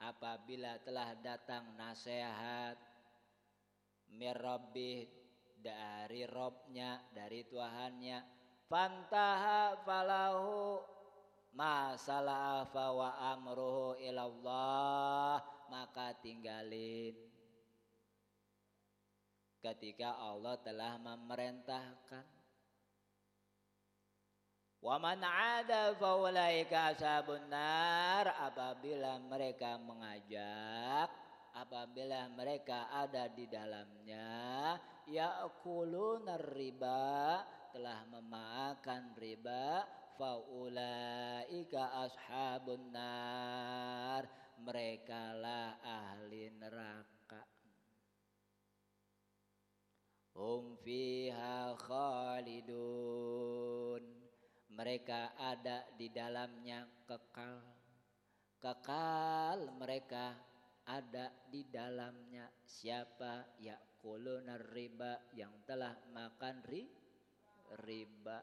[0.00, 2.76] apabila telah datang nasihat
[4.12, 5.08] mirabih
[5.56, 8.18] dari robnya dari Tuhannya
[8.68, 10.84] fantaha falahu
[11.56, 15.40] masalah wa amruhu ilallah
[15.70, 17.14] maka tinggalin.
[19.58, 22.35] Ketika Allah telah memerintahkan
[24.86, 31.10] Wa man ada faulaika ashabun nar apabila mereka mengajak
[31.58, 34.78] apabila mereka ada di dalamnya
[35.10, 37.42] ya'kuluna riba
[37.74, 39.82] telah memakan riba
[40.14, 44.22] faulaika ashabun nar
[44.62, 47.42] merekalah ahli neraka.
[50.38, 52.76] Hum fiha khalidun
[54.76, 57.64] mereka ada di dalamnya kekal.
[58.60, 60.36] Kekal mereka
[60.84, 62.44] ada di dalamnya.
[62.60, 63.56] Siapa?
[63.56, 66.84] Ya kulunar riba yang telah makan ri,
[67.88, 68.38] riba.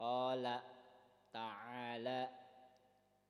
[0.00, 0.64] Qala
[1.28, 2.49] ta'ala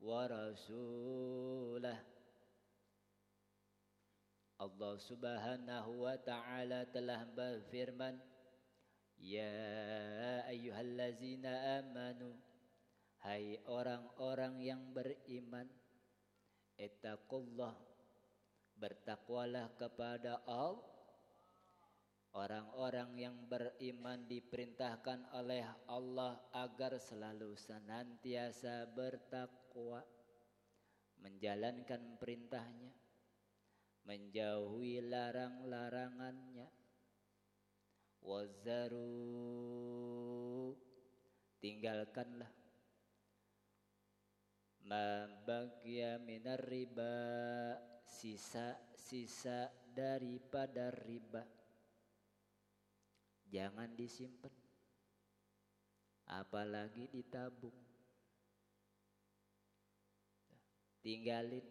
[0.00, 1.98] ورسوله
[4.60, 8.20] Allah subhanahu wa ta'ala telah berfirman
[9.16, 12.36] Ya ayyuhallazina amanu
[13.24, 15.64] Hai orang-orang yang beriman
[16.76, 17.72] Ittaqullah
[18.76, 20.84] Bertakwalah kepada Allah
[22.36, 29.99] Orang-orang yang beriman diperintahkan oleh Allah agar selalu senantiasa bertakwa bertakwa
[31.19, 32.95] menjalankan perintahnya
[34.07, 36.71] menjauhi larang-larangannya.
[38.23, 39.11] Wazaru
[41.59, 42.47] tinggalkanlah.
[44.87, 47.11] Ma baqiya minar riba
[48.07, 51.43] sisa-sisa daripada riba.
[53.51, 54.55] Jangan disimpan
[56.25, 57.94] apalagi ditabung
[61.05, 61.61] tinggalin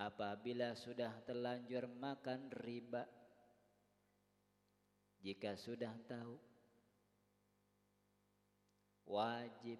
[0.00, 3.04] apabila sudah terlanjur makan riba
[5.20, 6.40] jika sudah tahu
[9.04, 9.76] wajib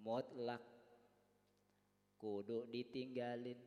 [0.00, 0.64] mutlak
[2.16, 3.60] kudu ditinggalin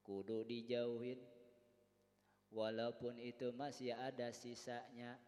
[0.00, 1.20] kudu dijauhin
[2.54, 5.18] walaupun itu masih ada sisanya.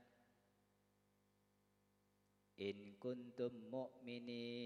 [2.57, 4.57] In kuntum mu'minin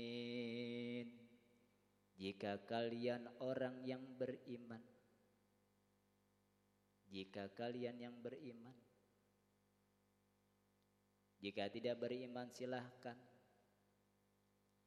[2.21, 4.85] jika kalian orang yang beriman
[7.09, 8.77] jika kalian yang beriman
[11.41, 13.17] jika tidak beriman silahkan.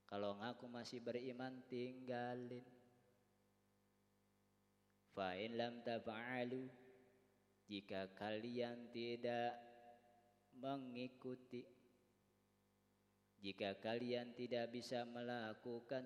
[0.05, 2.61] Kalau ngaku masih beriman tinggalin.
[5.13, 6.69] Fa'in lam tafa'alu
[7.69, 9.57] jika kalian tidak
[10.57, 11.65] mengikuti
[13.41, 16.05] jika kalian tidak bisa melakukan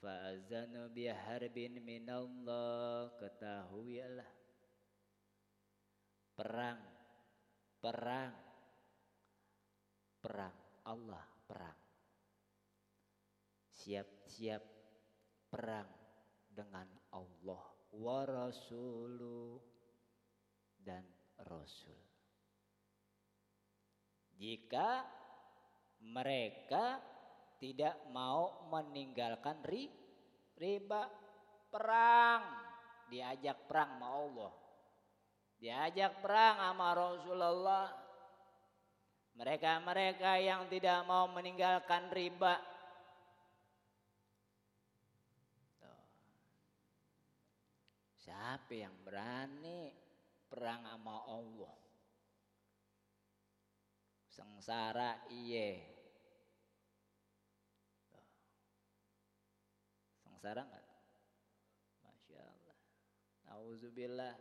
[0.00, 3.12] fa'azanu biharbin minallah.
[3.20, 4.30] Ketahuilah.
[6.34, 6.80] Perang.
[7.78, 8.34] Perang.
[10.20, 10.56] Perang.
[10.88, 11.80] Allah perang.
[13.70, 14.62] Siap-siap
[15.50, 15.88] perang
[16.46, 18.22] dengan Allah wa
[20.80, 21.04] dan
[21.42, 22.00] rasul.
[24.38, 25.04] Jika
[26.00, 27.02] mereka
[27.60, 29.92] tidak mau meninggalkan ri,
[30.56, 31.04] riba
[31.68, 32.40] perang.
[33.12, 34.52] Diajak perang sama Allah.
[35.60, 37.86] Diajak perang sama Rasulullah.
[39.36, 42.56] Mereka-mereka yang tidak mau meninggalkan riba.
[48.24, 49.92] Siapa yang berani
[50.48, 51.76] perang sama Allah?
[54.32, 55.99] Sengsara iye
[60.40, 60.86] Sengsara nggak?
[62.00, 62.78] Masya Allah.
[63.44, 64.34] Nauzubillah.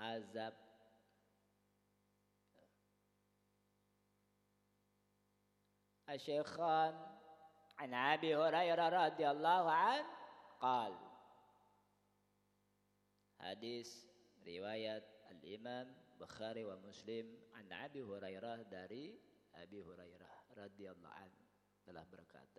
[0.00, 0.56] Azab.
[6.08, 6.96] Asyikhan.
[7.76, 10.08] An Abi Hurairah radhiyallahu an
[10.56, 10.96] qal.
[13.44, 14.08] Hadis
[14.40, 15.04] riwayat
[15.36, 15.84] Al-Imam
[16.16, 17.28] Bukhari wa Muslim
[17.60, 19.12] an Abi Hurairah dari
[19.52, 21.32] Abi Hurairah radhiyallahu an
[21.84, 22.57] telah berkata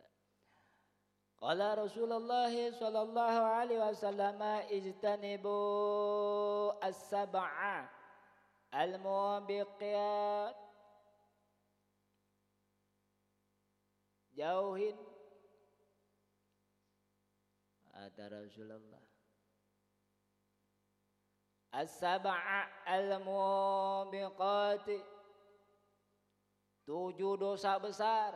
[1.41, 4.41] قال رسول الله صلى الله عليه وسلم
[4.75, 5.53] اجتنبوا
[6.87, 7.85] السبع
[8.73, 10.55] الموبقات
[14.39, 14.95] jauhin
[17.91, 19.03] ada Rasulullah
[21.75, 24.95] as-sab'a al-mubiqati
[26.87, 28.31] tujuh dosa besar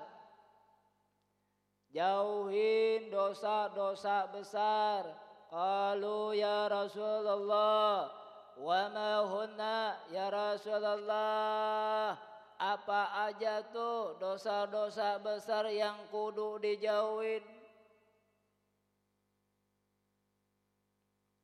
[1.93, 5.05] Jauhin dosa-dosa besar.
[5.53, 8.23] Qalu ya Rasulullah
[8.57, 12.13] Wa ma hunna ya Rasulullah?
[12.61, 17.41] Apa aja tuh dosa-dosa besar yang kudu dijauhin?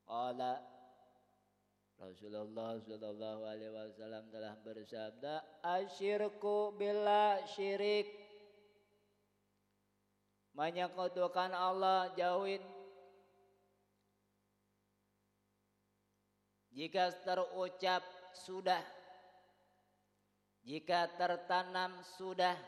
[0.06, 0.64] Qala
[2.00, 8.29] Rasulullah Shallallahu Alaihi Wasallam telah bersabda, "Asyirku bila syirik."
[10.60, 12.60] Menyekutukan Allah jauhin.
[16.76, 18.04] Jika terucap
[18.36, 18.84] sudah,
[20.68, 22.60] jika tertanam sudah.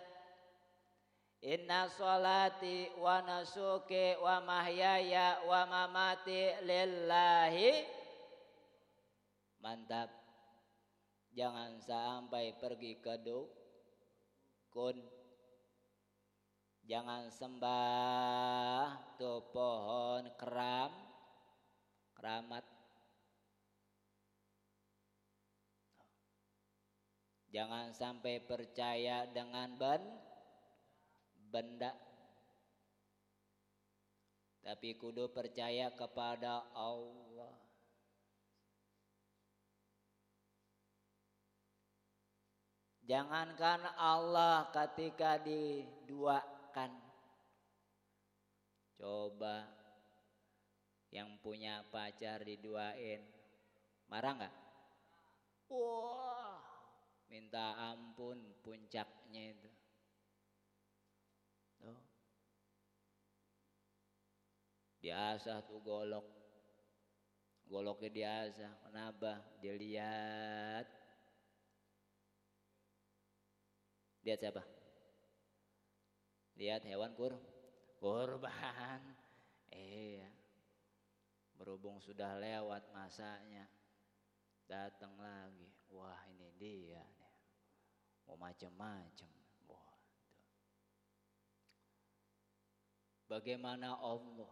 [1.41, 7.81] Inna salati wa nasuki wa mahyaya wa mamati lillahi
[9.59, 10.07] Mantap.
[11.33, 15.20] Jangan sampai pergi ke dukun.
[16.91, 20.91] Jangan sembah tuh pohon keram,
[22.19, 22.67] keramat.
[27.47, 30.03] Jangan sampai percaya dengan ben,
[31.47, 31.95] benda.
[34.59, 37.55] Tapi kudu percaya kepada Allah.
[43.07, 45.39] Jangankan Allah ketika
[46.71, 46.91] diduakan.
[48.95, 49.67] Coba
[51.11, 53.19] yang punya pacar diduain.
[54.07, 54.55] Marah nggak?
[55.67, 56.63] Wah,
[57.27, 59.71] minta ampun puncaknya itu.
[61.83, 61.99] Tuh.
[65.03, 66.27] Diasah tuh golok.
[67.67, 68.71] Goloknya diasah.
[68.87, 69.43] Kenapa?
[69.59, 70.87] Dilihat
[74.21, 74.80] Lihat siapa?
[76.61, 77.33] Lihat hewan kur
[77.97, 79.01] kurban.
[79.71, 80.27] Iya.
[81.55, 83.63] Berhubung sudah lewat masanya.
[84.67, 85.71] Datang lagi.
[85.95, 86.99] Wah ini dia.
[88.27, 89.31] mau macam-macam.
[89.71, 89.95] Wah.
[93.31, 94.51] Bagaimana Allah?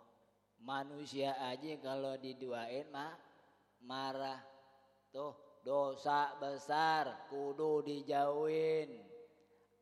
[0.64, 3.20] Manusia aja kalau diduain mah
[3.84, 4.40] marah.
[5.12, 5.36] Tuh
[5.68, 9.04] dosa besar kudu dijauhin.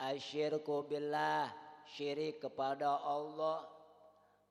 [0.01, 3.63] Asyirku billah syirik kepada Allah.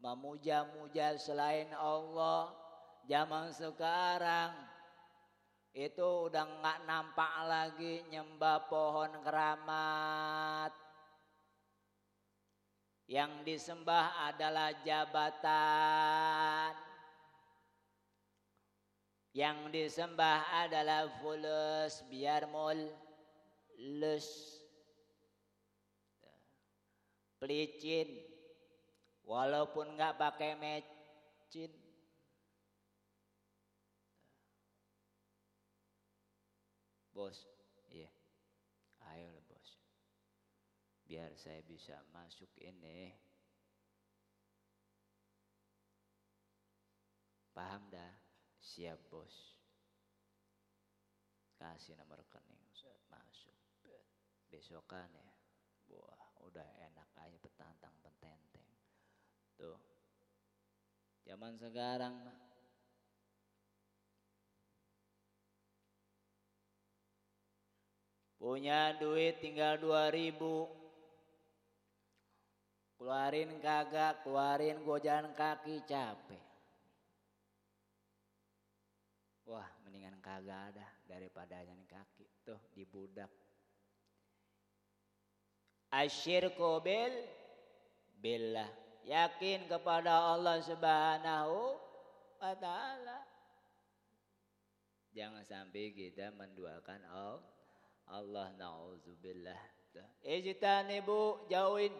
[0.01, 2.53] Memuja-muja selain Allah.
[3.07, 4.53] Zaman sekarang
[5.77, 10.73] itu udah nggak nampak lagi nyembah pohon keramat.
[13.07, 16.73] Yang disembah adalah jabatan.
[19.37, 24.27] Yang disembah adalah fulus biar mulus.
[27.47, 28.11] Pelicin.
[29.23, 31.71] Walaupun nggak pakai mecin.
[37.15, 37.39] Bos,
[37.87, 38.11] iya.
[39.15, 39.79] Ayo bos.
[41.07, 43.15] Biar saya bisa masuk ini.
[47.55, 48.15] Paham dah?
[48.59, 49.55] Siap bos.
[51.55, 52.67] Kasih nomor rekening
[53.07, 53.55] masuk.
[54.51, 55.31] Besokan ya.
[55.95, 56.16] Wah,
[56.57, 58.69] udah enak aja petantang petenteng.
[59.61, 59.77] Tuh.
[61.29, 62.17] Zaman sekarang
[68.41, 70.71] Punya duit tinggal dua ribu.
[72.97, 76.45] Keluarin kagak, keluarin gua jalan kaki capek.
[79.51, 82.25] Wah, mendingan kagak ada daripada jalan kaki.
[82.45, 83.46] Tuh di budak.
[85.97, 87.15] Asyirku bil
[88.21, 88.69] billah.
[89.07, 91.79] Yakin kepada Allah Subhanahu
[92.37, 93.25] wa taala.
[95.17, 97.49] Jangan sampai kita menduakan Allah.
[98.07, 99.57] Allah na'udzubillah.
[100.21, 101.95] Ijtanibu jauhin.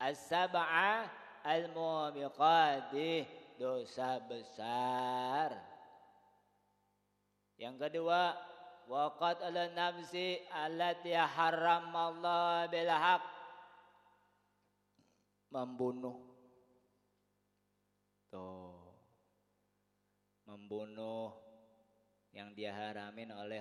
[0.00, 1.06] As-sab'a
[1.44, 3.28] al-mubiqati
[3.60, 5.54] dosa besar.
[7.54, 8.34] Yang kedua,
[8.90, 13.24] waqat ala nafsi allati haram Allah bil haq.
[15.52, 16.16] Membunuh.
[18.32, 18.80] Tuh.
[20.48, 21.36] Membunuh
[22.32, 23.60] yang dia haramin oleh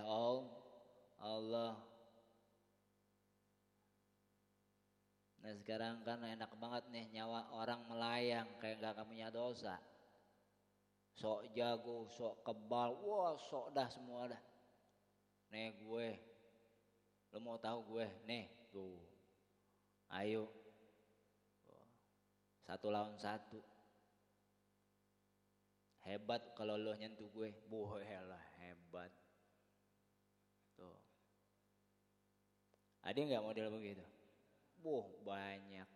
[1.20, 1.76] Allah.
[5.42, 9.76] Nah sekarang kan enak banget nih nyawa orang melayang kayak gak punya dosa.
[11.18, 14.42] Sok jago, sok kebal, wah sok dah semua dah.
[15.52, 16.10] Nih gue,
[17.36, 18.96] lo mau tahu gue, nih tuh,
[20.16, 20.48] ayo,
[22.64, 23.60] satu lawan satu.
[26.08, 29.12] Hebat kalau lo nyentuh gue, boleh lah hebat.
[30.80, 30.98] Tuh.
[33.04, 34.06] Ada nggak model begitu?
[34.80, 35.90] Buh banyak.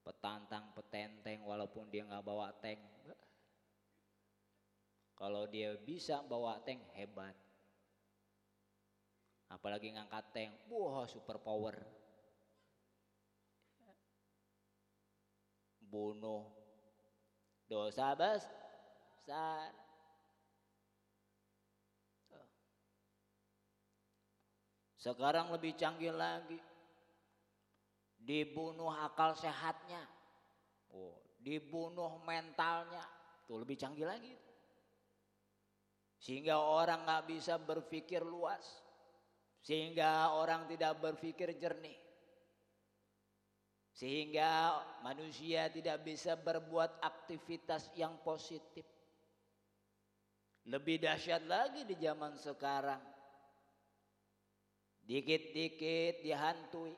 [0.00, 2.80] Petantang, petenteng walaupun dia nggak bawa tank.
[5.12, 7.36] Kalau dia bisa bawa tank hebat.
[9.50, 11.74] Apalagi ngangkat tank, wah super power.
[15.90, 16.46] Bunuh
[17.66, 19.74] dosa besar.
[25.00, 26.60] Sekarang lebih canggih lagi.
[28.20, 30.04] Dibunuh akal sehatnya.
[30.92, 33.02] Oh, dibunuh mentalnya.
[33.48, 34.36] Tuh lebih canggih lagi.
[36.20, 38.89] Sehingga orang nggak bisa berpikir luas.
[39.60, 41.96] Sehingga orang tidak berpikir jernih.
[43.92, 48.88] Sehingga manusia tidak bisa berbuat aktivitas yang positif.
[50.64, 53.00] Lebih dahsyat lagi di zaman sekarang.
[55.04, 56.96] Dikit-dikit dihantui.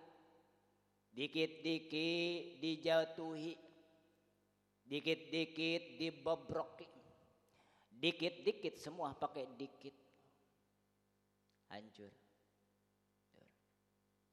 [1.10, 3.54] Dikit-dikit dijatuhi.
[4.86, 6.86] Dikit-dikit dibobroki.
[7.90, 9.94] Dikit-dikit semua pakai dikit.
[11.70, 12.21] Hancur.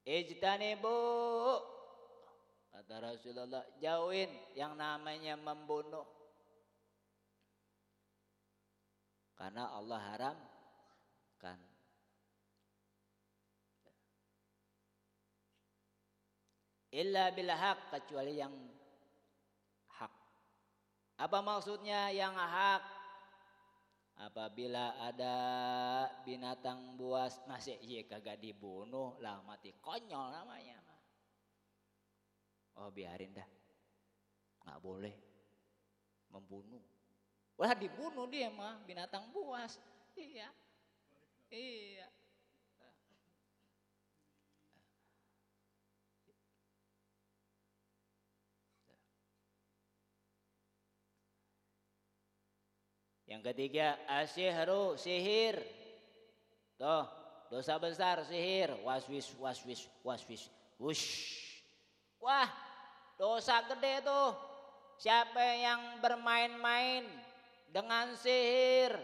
[0.08, 1.00] Ijtanibu
[2.70, 6.08] kata Rasulullah jauhin yang namanya membunuh.
[9.40, 11.60] Karena Allah haramkan.
[16.92, 18.52] Illa bil haq kecuali yang
[19.96, 20.14] hak.
[21.22, 22.99] Apa maksudnya yang hak?
[24.20, 25.36] Apabila ada
[26.28, 30.76] binatang buas masih iya kagak dibunuh lah mati konyol namanya.
[32.80, 33.48] Oh biarin dah.
[34.64, 35.16] nggak boleh
[36.36, 36.84] membunuh.
[37.56, 39.80] Wah dibunuh dia mah binatang buas.
[40.20, 40.52] Iya.
[41.48, 42.08] Iya.
[53.30, 55.62] Yang ketiga, asyihru sihir.
[56.82, 57.06] Tuh,
[57.54, 58.74] dosa besar sihir.
[58.82, 60.50] Waswis, waswis, waswis.
[60.82, 61.38] Wush.
[62.18, 62.50] Wah,
[63.22, 64.34] dosa gede tuh.
[64.98, 67.06] Siapa yang bermain-main
[67.70, 68.98] dengan sihir?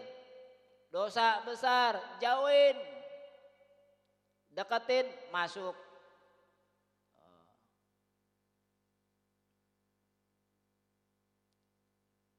[0.90, 2.76] Dosa besar, jauhin.
[4.50, 5.85] Deketin, masuk.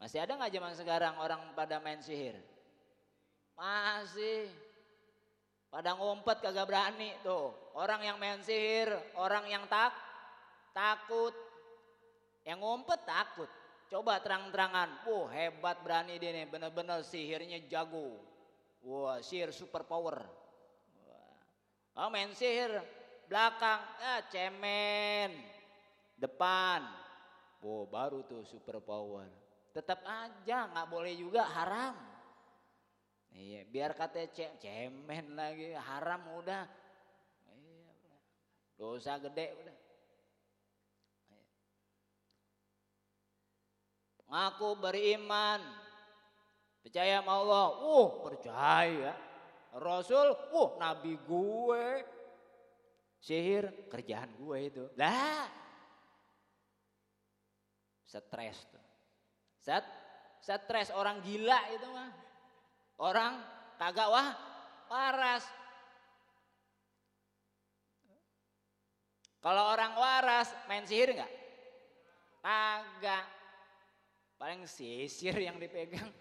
[0.06, 2.38] Masih ada nggak zaman sekarang orang pada main sihir?
[3.58, 4.46] Masih.
[5.66, 7.50] Pada ngumpet kagak berani tuh.
[7.74, 8.86] Orang yang main sihir,
[9.18, 9.90] orang yang tak
[10.70, 11.34] takut.
[12.46, 13.50] Yang ngumpet takut.
[13.90, 15.02] Coba terang-terangan.
[15.10, 16.46] Wah hebat berani dia nih.
[16.54, 18.22] Bener-bener sihirnya jago.
[18.86, 20.22] Wah sihir super power.
[21.98, 22.70] Oh main sihir.
[23.26, 23.82] Belakang.
[23.98, 25.34] Ah, cemen.
[26.14, 26.86] Depan.
[27.58, 29.45] Wah baru tuh super power
[29.76, 31.92] tetap aja nggak boleh juga haram.
[33.36, 36.64] Iya, biar kata cemen lagi haram udah.
[37.52, 37.92] Iya,
[38.80, 39.76] dosa gede udah.
[41.28, 41.44] Iya.
[44.32, 45.60] Ngaku beriman,
[46.80, 49.12] percaya sama Allah, uh percaya.
[49.76, 51.86] Rasul, uh nabi gue,
[53.20, 54.84] sihir kerjaan gue itu.
[54.96, 55.44] Lah,
[58.08, 58.85] stres tuh.
[59.66, 59.82] Set,
[60.38, 62.10] stres orang gila itu mah.
[63.02, 63.34] Orang
[63.82, 64.30] kagak wah
[64.86, 65.42] waras.
[69.42, 71.32] Kalau orang waras main sihir enggak?
[72.38, 73.26] Kagak.
[74.38, 76.14] Paling sisir yang dipegang.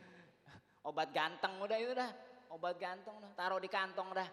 [0.81, 2.09] Obat ganteng udah itu dah.
[2.49, 3.29] Obat gantung dah.
[3.37, 4.29] Taruh di kantong dah.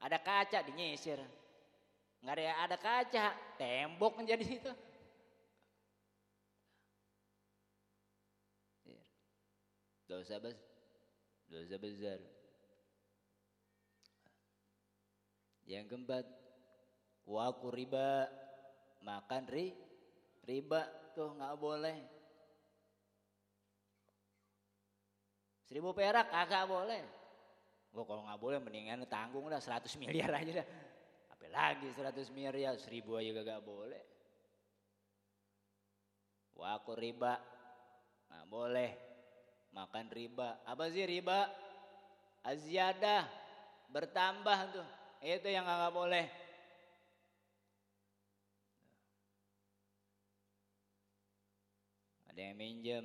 [0.00, 1.20] Ada kaca dinyisir.
[2.24, 3.26] Enggak ada ada kaca,
[3.60, 4.72] tembok menjadi itu.
[10.10, 10.70] Dosa besar
[11.50, 12.22] dosa besar.
[15.66, 16.24] Yang keempat
[17.26, 18.30] waku riba.
[19.00, 19.72] Makan ri
[20.44, 20.84] riba
[21.16, 21.98] tuh nggak boleh.
[25.64, 27.00] Seribu perak agak boleh.
[27.90, 30.68] Gua kalau nggak boleh mendingan tanggung lah 100 miliar aja dah.
[31.32, 34.04] Apa lagi 100 miliar seribu aja gak boleh.
[36.60, 37.40] Waku riba
[38.28, 39.09] nggak boleh
[39.74, 40.58] makan riba.
[40.66, 41.46] Apa sih riba?
[42.46, 43.28] Aziyadah,
[43.92, 44.88] bertambah tuh.
[45.20, 46.26] Itu yang nggak boleh.
[52.32, 53.04] Ada yang minjem.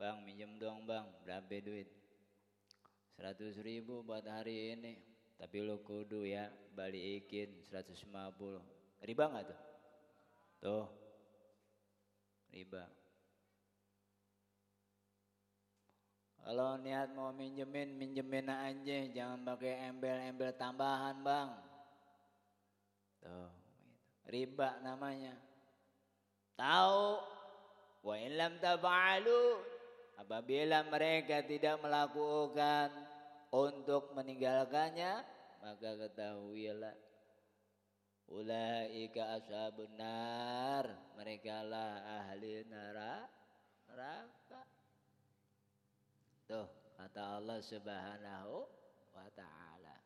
[0.00, 1.04] Bang, minjem dong bang.
[1.22, 1.86] Berapa duit?
[3.20, 4.96] 100 ribu buat hari ini.
[5.36, 8.00] Tapi lo kudu ya balikin 150.
[9.04, 9.60] Riba nggak tuh?
[10.64, 10.86] Tuh.
[12.48, 13.03] Riba.
[16.44, 21.48] Kalau niat mau minjemin, minjemin aja, jangan pakai embel-embel tambahan bang.
[23.24, 23.48] Tuh, gitu.
[24.28, 25.32] riba namanya.
[26.60, 27.16] Tahu,
[28.04, 29.56] wa ilam tafa'alu,
[30.20, 32.92] apabila mereka tidak melakukan
[33.48, 35.24] untuk meninggalkannya,
[35.64, 36.92] maka ketahuilah
[38.24, 44.64] Ulaika ashabun nar, mereka lah ahli neraka.
[46.44, 46.68] Tuh
[47.00, 48.68] kata Allah Subhanahu
[49.16, 49.96] wa taala.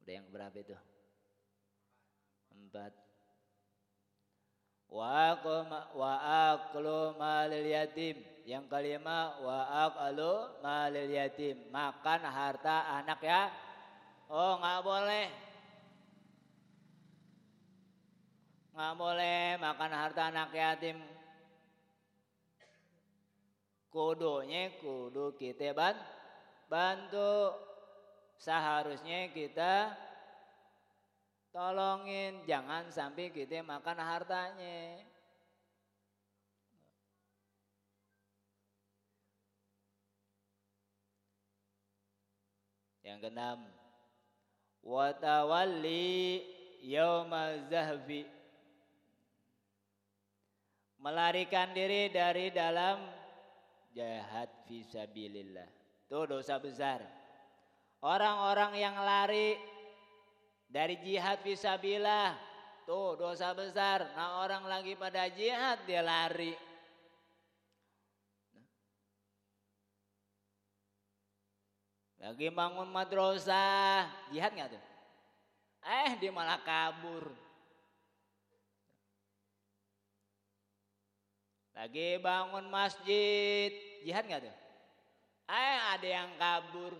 [0.00, 0.76] Udah yang berapa itu?
[2.48, 2.92] Empat.
[4.88, 5.36] Wa
[5.92, 6.12] wa
[6.52, 8.16] aklu malil yatim.
[8.48, 11.60] Yang kelima wa aklu malil yatim.
[11.68, 13.52] Makan harta anak ya.
[14.32, 15.28] Oh nggak boleh.
[18.72, 21.11] Nggak boleh makan harta anak yatim
[23.92, 25.94] kudunya kudu kita ban,
[26.66, 27.52] bantu.
[28.42, 29.94] Seharusnya kita
[31.54, 34.98] tolongin jangan sampai kita makan hartanya.
[43.06, 43.62] Yang keenam
[44.82, 46.42] watawalli
[46.82, 48.26] yauma zahfi.
[50.98, 53.21] Melarikan diri dari dalam
[53.92, 55.68] jihad fisabilillah.
[56.08, 57.00] Itu dosa besar.
[58.02, 59.54] Orang-orang yang lari
[60.66, 62.34] dari jihad fisabilillah,
[62.88, 64.02] tuh dosa besar.
[64.16, 66.56] Nah orang lagi pada jihad dia lari.
[72.22, 74.84] Lagi bangun madrasah, jihad nggak tuh?
[75.82, 77.41] Eh dia malah kabur.
[81.82, 83.74] Lagi bangun masjid,
[84.06, 84.56] jihad nggak tuh?
[85.50, 86.94] Eh ada yang kabur.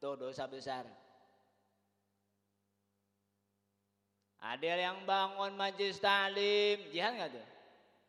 [0.00, 0.88] Tuh dosa besar.
[4.40, 7.46] Ada yang bangun majlis talim, jihad nggak tuh?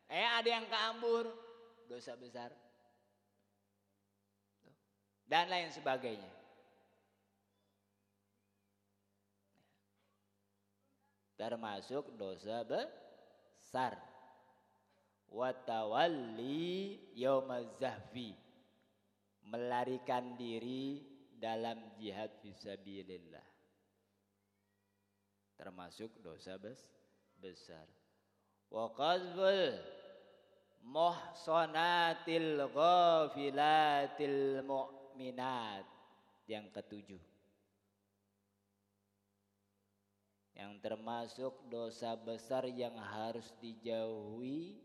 [0.08, 1.28] Eh ada yang kabur,
[1.84, 2.48] dosa besar.
[5.28, 6.32] Dan lain sebagainya.
[11.36, 14.11] Termasuk dosa besar.
[15.32, 18.36] Watawalli yaumazahfi.
[19.48, 21.02] Melarikan diri
[21.40, 23.52] dalam jihad fisabilillah
[25.62, 26.82] termasuk dosa bes
[27.38, 27.86] besar.
[28.66, 29.78] Wa qazful
[30.82, 35.86] muhsanatil ghafilatil mu'minat
[36.50, 37.22] yang ketujuh.
[40.58, 44.82] Yang termasuk dosa besar yang harus dijauhi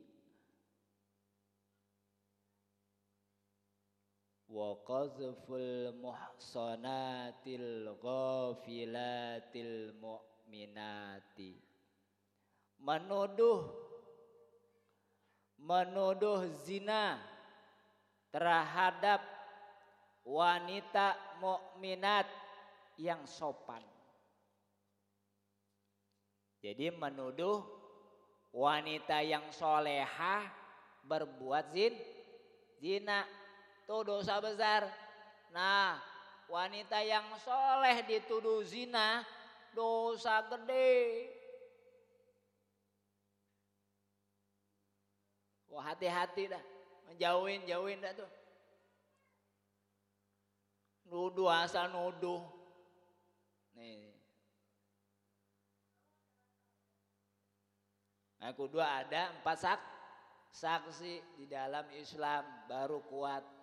[4.86, 11.60] qazful muhsanatil ghafilatil mu'minat minati
[12.80, 13.68] menuduh
[15.60, 17.20] menuduh zina
[18.32, 19.20] terhadap
[20.24, 22.28] wanita mukminat
[23.00, 23.84] yang sopan.
[26.64, 27.64] Jadi menuduh
[28.52, 30.48] wanita yang soleha
[31.06, 31.94] berbuat zin,
[32.82, 33.24] zina
[33.88, 34.84] itu dosa besar.
[35.56, 35.96] Nah,
[36.52, 39.24] wanita yang soleh dituduh zina
[39.72, 41.32] dosa gede.
[45.72, 46.60] Wah hati-hati dah,
[47.08, 48.28] menjauhin jauhin dah tuh.
[51.08, 52.44] Nuduh asal nuduh.
[53.72, 54.12] Nih.
[58.44, 59.80] Nah, kedua ada empat sak
[60.52, 63.57] saksi di dalam Islam baru kuat.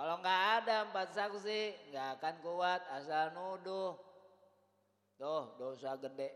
[0.00, 4.00] Kalau nggak ada empat saksi nggak akan kuat asal nuduh.
[5.20, 6.32] Tuh dosa gede.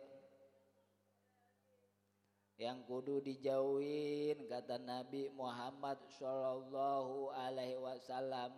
[2.60, 8.52] Yang kudu dijauhin kata Nabi Muhammad Shallallahu Alaihi Wasallam.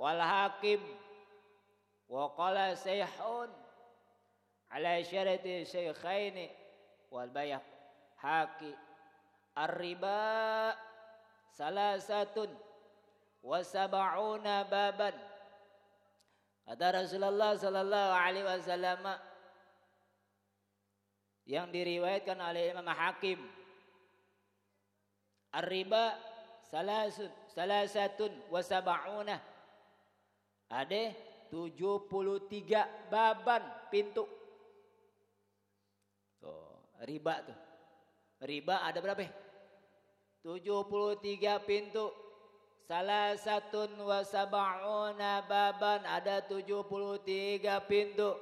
[0.00, 0.80] Wal hakim
[2.08, 3.52] wa qala sayhun
[4.72, 6.67] ala syarati syaykhaini
[7.12, 7.64] wal bayak
[8.20, 8.72] haki.
[9.58, 10.72] Ar-riba
[11.54, 12.50] salasatun
[13.42, 15.16] wa sab'una baban.
[16.68, 19.02] Kata Rasulullah sallallahu alaihi wasallam
[21.48, 23.40] yang diriwayatkan oleh Imam Hakim
[25.48, 26.12] Ar-riba
[26.68, 29.36] salasun salasatun wa sab'una.
[30.68, 31.16] Ada
[31.48, 34.28] 73 baban pintu
[37.04, 37.58] riba tuh.
[38.42, 39.26] Riba ada berapa?
[40.42, 42.08] 73 pintu.
[42.88, 44.22] Salah satu wa
[45.44, 46.00] baban.
[46.06, 48.32] Ada 73 pintu.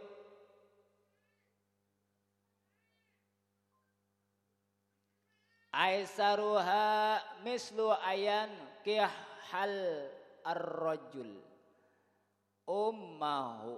[5.76, 8.48] Aisaruha mislu ayan
[8.80, 9.76] kihal
[10.40, 11.36] ar-rajul.
[12.64, 13.76] Ummahu.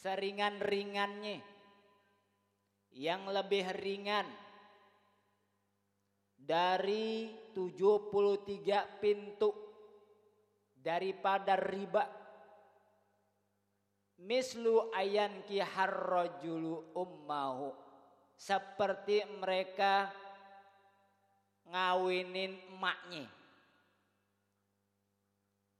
[0.00, 1.49] Seringan-ringannya
[2.96, 4.26] yang lebih ringan
[6.40, 9.52] dari 73 pintu
[10.74, 12.04] daripada riba.
[14.20, 17.72] Mislu ayan ki harrajulu ummahu.
[18.40, 20.08] Seperti mereka
[21.68, 23.28] ngawinin emaknya.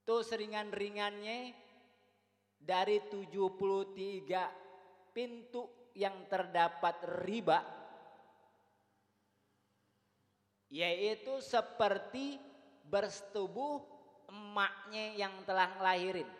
[0.04, 1.56] Tuh seringan-ringannya
[2.60, 6.96] dari 73 pintu yang terdapat
[7.28, 7.60] riba
[10.72, 12.40] yaitu seperti
[12.88, 13.82] bersetubuh
[14.30, 16.30] emaknya yang telah ngelahirin.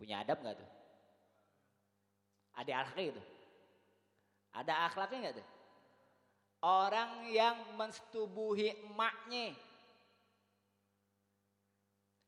[0.00, 0.70] Punya adab nggak tuh?
[2.56, 3.22] Ada akhlaknya gitu?
[4.56, 5.59] Ada akhlaknya nggak tuh?
[6.60, 9.56] Orang yang mensetubuhi emaknya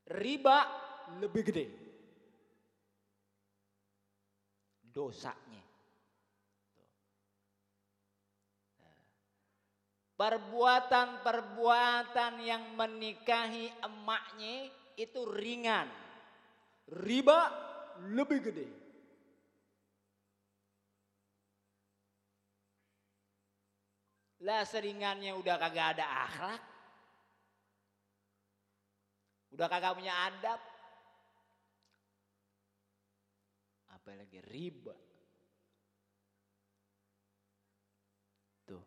[0.09, 0.65] riba
[1.21, 1.83] lebih gede.
[4.93, 5.65] dosanya.
[10.13, 15.91] Perbuatan-perbuatan yang menikahi emaknya itu ringan.
[16.87, 17.51] Riba
[18.13, 18.69] lebih gede.
[24.43, 26.62] Lah seringannya udah kagak ada akhlak.
[29.55, 30.59] Udah kagak punya adab.
[33.94, 34.97] Apalagi riba.
[38.66, 38.82] Tuh.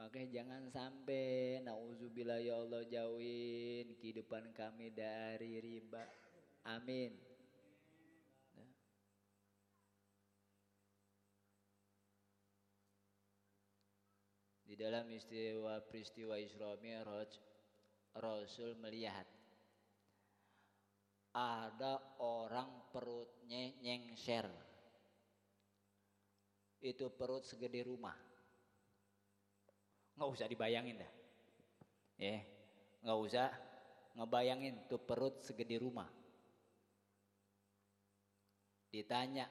[0.00, 6.00] Makanya jangan sampai nauzubillah ya Allah jauhin kehidupan kami dari riba.
[6.64, 7.33] Amin.
[14.74, 17.30] Di dalam istiwa peristiwa Isra Mi'raj
[18.18, 19.22] Rasul melihat
[21.30, 24.50] ada orang perutnya nyengser.
[26.82, 28.18] Itu perut segede rumah.
[30.18, 31.12] Nggak usah dibayangin dah.
[32.18, 32.42] Ya,
[33.06, 33.54] nggak usah
[34.18, 36.10] ngebayangin tuh perut segede rumah.
[38.90, 39.46] Ditanya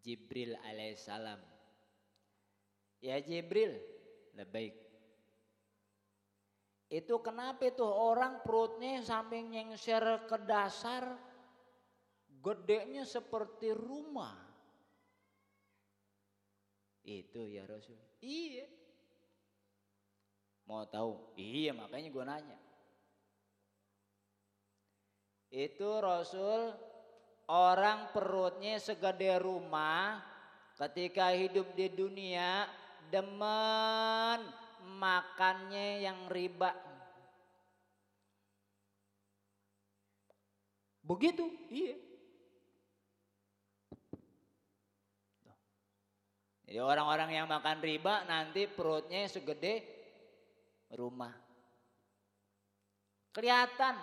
[0.00, 1.49] Jibril alaihissalam.
[3.00, 3.80] Ya Jibril,
[4.36, 4.76] lebih
[6.90, 11.06] Itu kenapa itu orang perutnya sampai nyengser ke dasar
[12.42, 14.34] gedenya seperti rumah.
[17.06, 17.94] Itu ya Rasul.
[18.18, 18.66] Iya.
[20.66, 21.38] Mau tahu?
[21.38, 22.58] Iya makanya gue nanya.
[25.50, 26.74] Itu Rasul
[27.50, 30.22] orang perutnya segede rumah
[30.78, 32.70] ketika hidup di dunia
[33.10, 34.40] demen
[34.96, 36.70] makannya yang riba.
[41.02, 41.42] Begitu,
[41.74, 41.98] iya.
[46.70, 49.82] Jadi orang-orang yang makan riba nanti perutnya segede
[50.94, 51.34] rumah.
[53.34, 53.98] Kelihatan.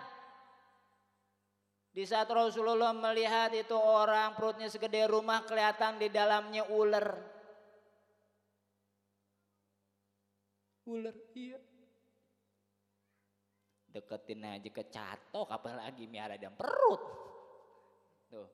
[1.96, 7.37] Di saat Rasulullah melihat itu orang perutnya segede rumah kelihatan di dalamnya ular.
[10.88, 11.60] Ular, iya.
[13.92, 17.02] Deketin aja ke catok apalagi miara dan perut.
[18.32, 18.48] Tuh.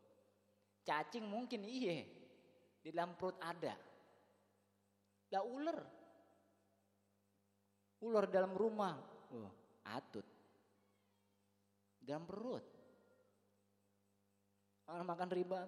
[0.81, 2.01] Cacing mungkin iya.
[2.81, 3.77] Di dalam perut ada.
[5.29, 5.79] Lah ular.
[8.01, 8.97] Ular dalam rumah.
[9.33, 9.51] Oh,
[9.85, 10.25] atut.
[12.01, 12.65] Dalam perut.
[14.89, 15.61] Orang makan riba.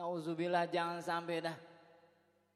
[0.00, 1.69] Nauzubillah jangan sampai dah.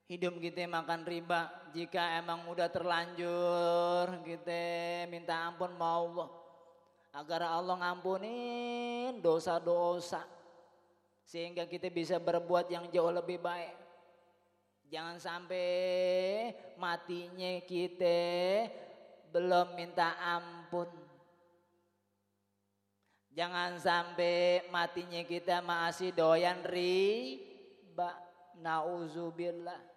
[0.05, 1.49] Hidup kita makan riba.
[1.73, 4.61] Jika emang udah terlanjur kita
[5.09, 6.29] minta ampun mau Allah.
[7.15, 10.27] Agar Allah ngampunin dosa-dosa
[11.25, 13.73] sehingga kita bisa berbuat yang jauh lebih baik.
[14.93, 15.73] Jangan sampai
[16.77, 18.21] matinya kita
[19.33, 20.91] belum minta ampun.
[23.33, 28.21] Jangan sampai matinya kita masih doyan riba.
[28.61, 29.94] Nauzubillah.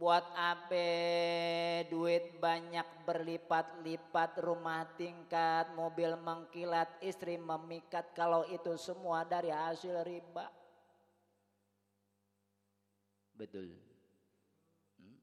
[0.00, 0.88] Buat apa
[1.92, 10.48] duit banyak berlipat-lipat, rumah tingkat, mobil mengkilat, istri memikat kalau itu semua dari hasil riba.
[13.36, 13.76] Betul.
[14.96, 15.20] Hmm.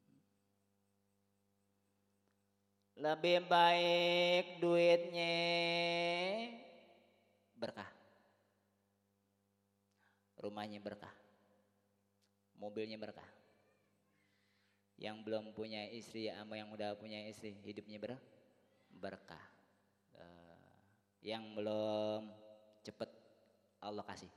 [3.01, 5.37] Lebih baik duitnya
[7.57, 7.89] berkah.
[10.37, 11.17] Rumahnya berkah.
[12.61, 13.36] Mobilnya berkah
[14.97, 18.17] yang belum punya istri sama yang udah punya istri hidupnya ber
[18.97, 19.45] berkah.
[20.17, 20.57] Uh,
[21.21, 22.33] yang belum
[22.81, 23.09] cepet
[23.81, 24.33] Allah kasih.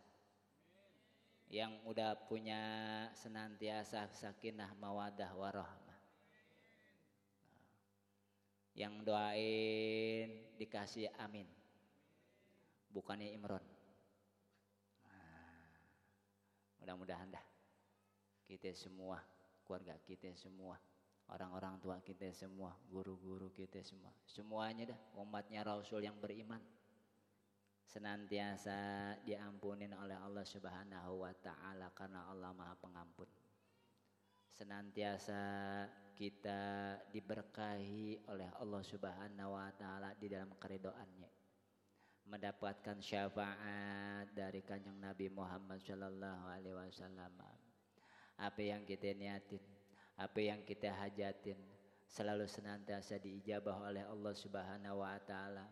[1.50, 2.62] Yang udah punya
[3.16, 5.90] senantiasa sakinah mawadah warahmah
[8.80, 11.44] yang doain dikasih amin.
[12.90, 13.62] Bukannya Imron.
[15.04, 15.62] Nah,
[16.82, 17.44] mudah-mudahan dah.
[18.48, 19.22] Kita semua
[19.70, 20.74] keluarga kita semua,
[21.30, 26.58] orang-orang tua kita semua, guru-guru kita semua, semuanya dah umatnya Rasul yang beriman
[27.86, 33.30] senantiasa diampunin oleh Allah Subhanahu wa taala karena Allah Maha Pengampun.
[34.58, 35.42] Senantiasa
[36.18, 41.30] kita diberkahi oleh Allah Subhanahu wa taala di dalam keridoannya.
[42.26, 47.34] Mendapatkan syafaat dari Kanjeng Nabi Muhammad sallallahu alaihi wasallam
[48.40, 49.60] apa yang kita niatin,
[50.16, 51.60] apa yang kita hajatin
[52.08, 55.68] selalu senantiasa diijabah oleh Allah Subhanahu wa taala.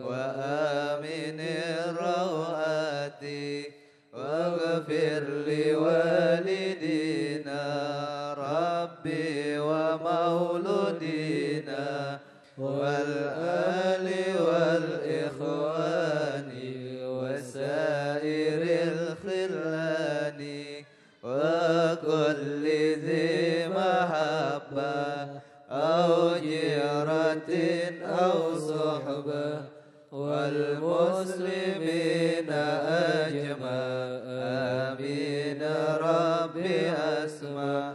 [0.08, 1.40] وآمن
[1.88, 3.24] الروآت
[4.12, 6.82] واغفر لوالدينا
[8.38, 11.08] ربي ومولودينا
[12.58, 13.41] والآل
[28.02, 29.60] أو صحبة
[30.12, 30.82] والمسلمين
[32.50, 33.82] أجمع
[34.26, 35.62] آمين.
[36.00, 37.94] ربي أسمع.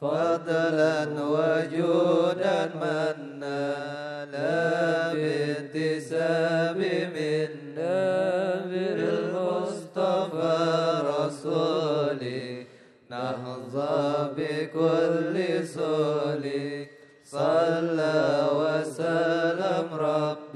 [0.00, 3.96] فضلا وجودا منا.
[4.24, 6.76] لا بانتساب
[7.16, 10.56] منا بالمصطفى
[11.04, 12.66] رسولي
[13.10, 16.86] نحظى بكل سولي
[17.24, 18.45] صلى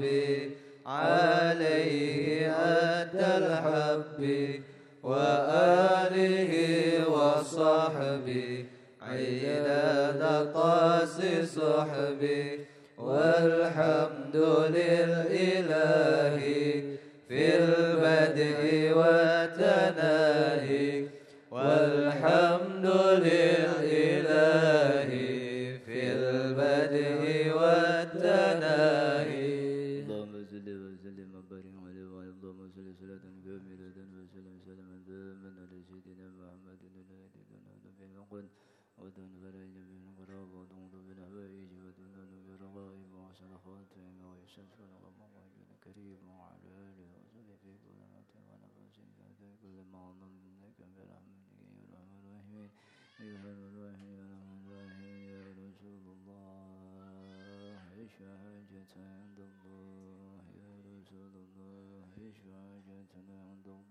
[0.01, 0.51] ربي
[0.85, 4.21] عليه أدى الحب
[5.03, 6.53] وآله
[7.09, 8.65] وصحبه
[9.01, 10.21] عداد
[10.53, 11.17] قاس
[11.55, 12.59] صحبي
[12.97, 14.35] والحمد
[14.75, 16.37] للإله
[17.27, 18.61] في البدء
[18.97, 20.80] والتناهي.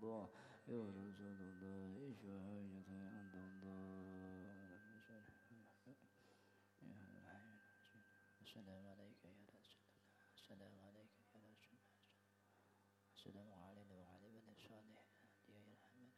[0.00, 0.28] الله
[0.72, 4.56] يا رسول الله اشفع حاجتنا عند الله
[8.40, 9.60] السلام عليك يا رسول الله
[10.32, 12.00] السلام عليك يا رسول الله
[13.16, 15.04] السلام علينا وعلى من الصالح
[15.52, 16.12] يا رحمن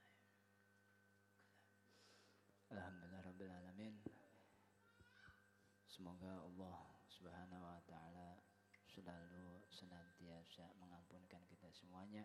[2.70, 3.95] Alhamdulillah Rabbil Alamin
[5.90, 6.78] Semoga Allah
[7.11, 8.39] Subhanahu Wa Ta'ala
[8.86, 12.23] Selalu senantiasa mengampunkan kita semuanya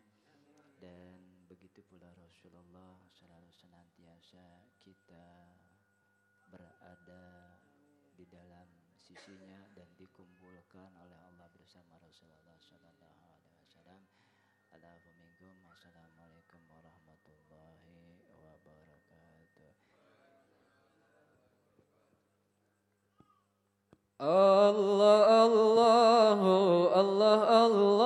[0.84, 1.17] Dan
[1.79, 5.55] Pula Rasulullah selalu senantiasa kita
[6.51, 7.55] berada
[8.19, 8.67] di dalam
[8.99, 14.03] sisinya dan dikumpulkan oleh Allah bersama Rasulullah Sallallahu Alaihi Wasallam.
[14.75, 15.55] Alhamdulillah.
[15.71, 19.71] Assalamualaikum warahmatullahi wabarakatuh.
[24.19, 26.43] Allah, Allah,
[26.91, 27.98] Allah, Allah.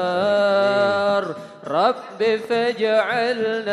[0.00, 1.24] المختار
[1.66, 3.69] رب فاجعلنا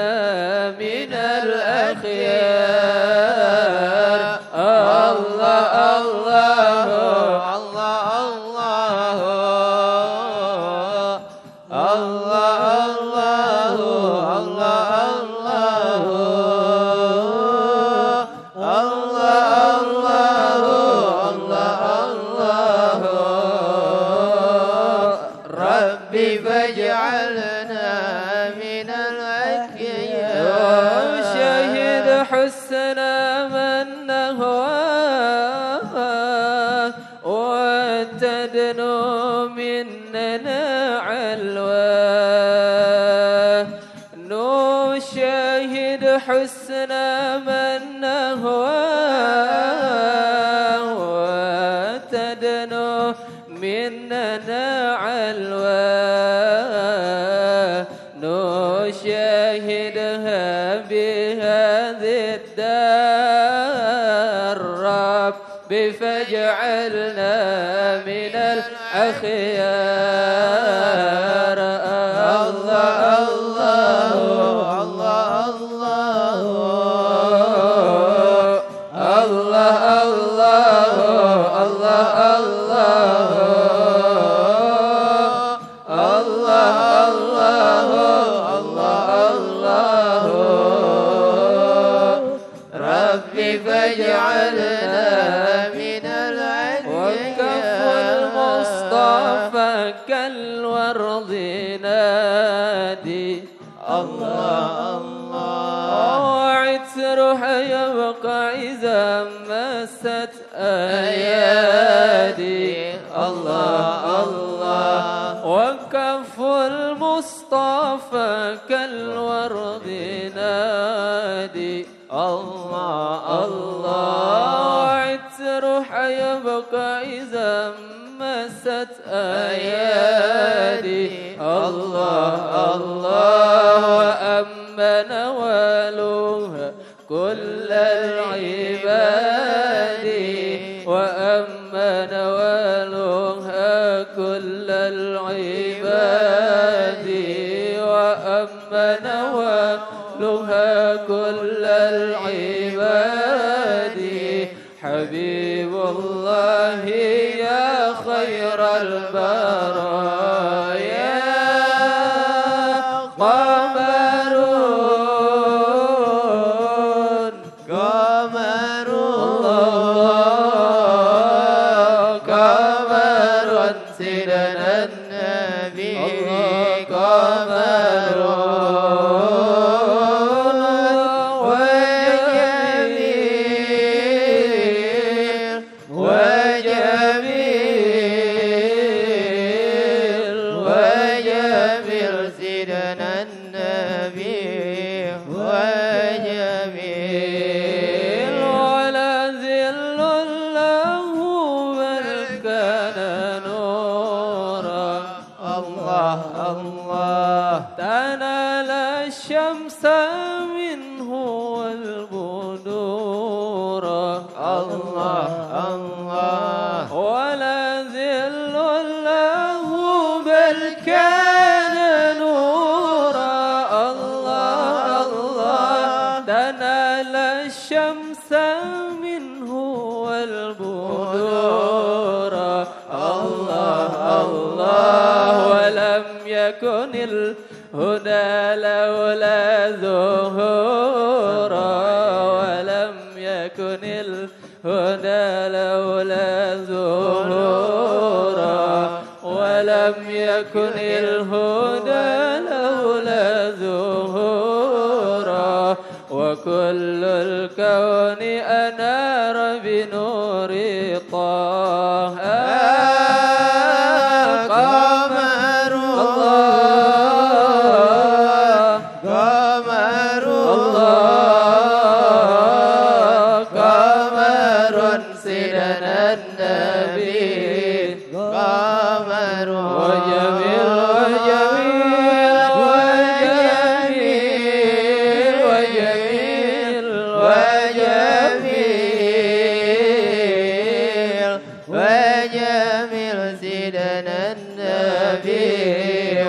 [293.41, 295.43] سيدنا النبي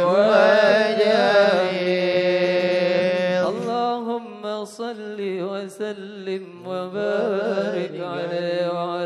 [0.05, 1.09] وجميل.
[3.52, 8.98] اللهم صل وسلم وبارك عليه وعلى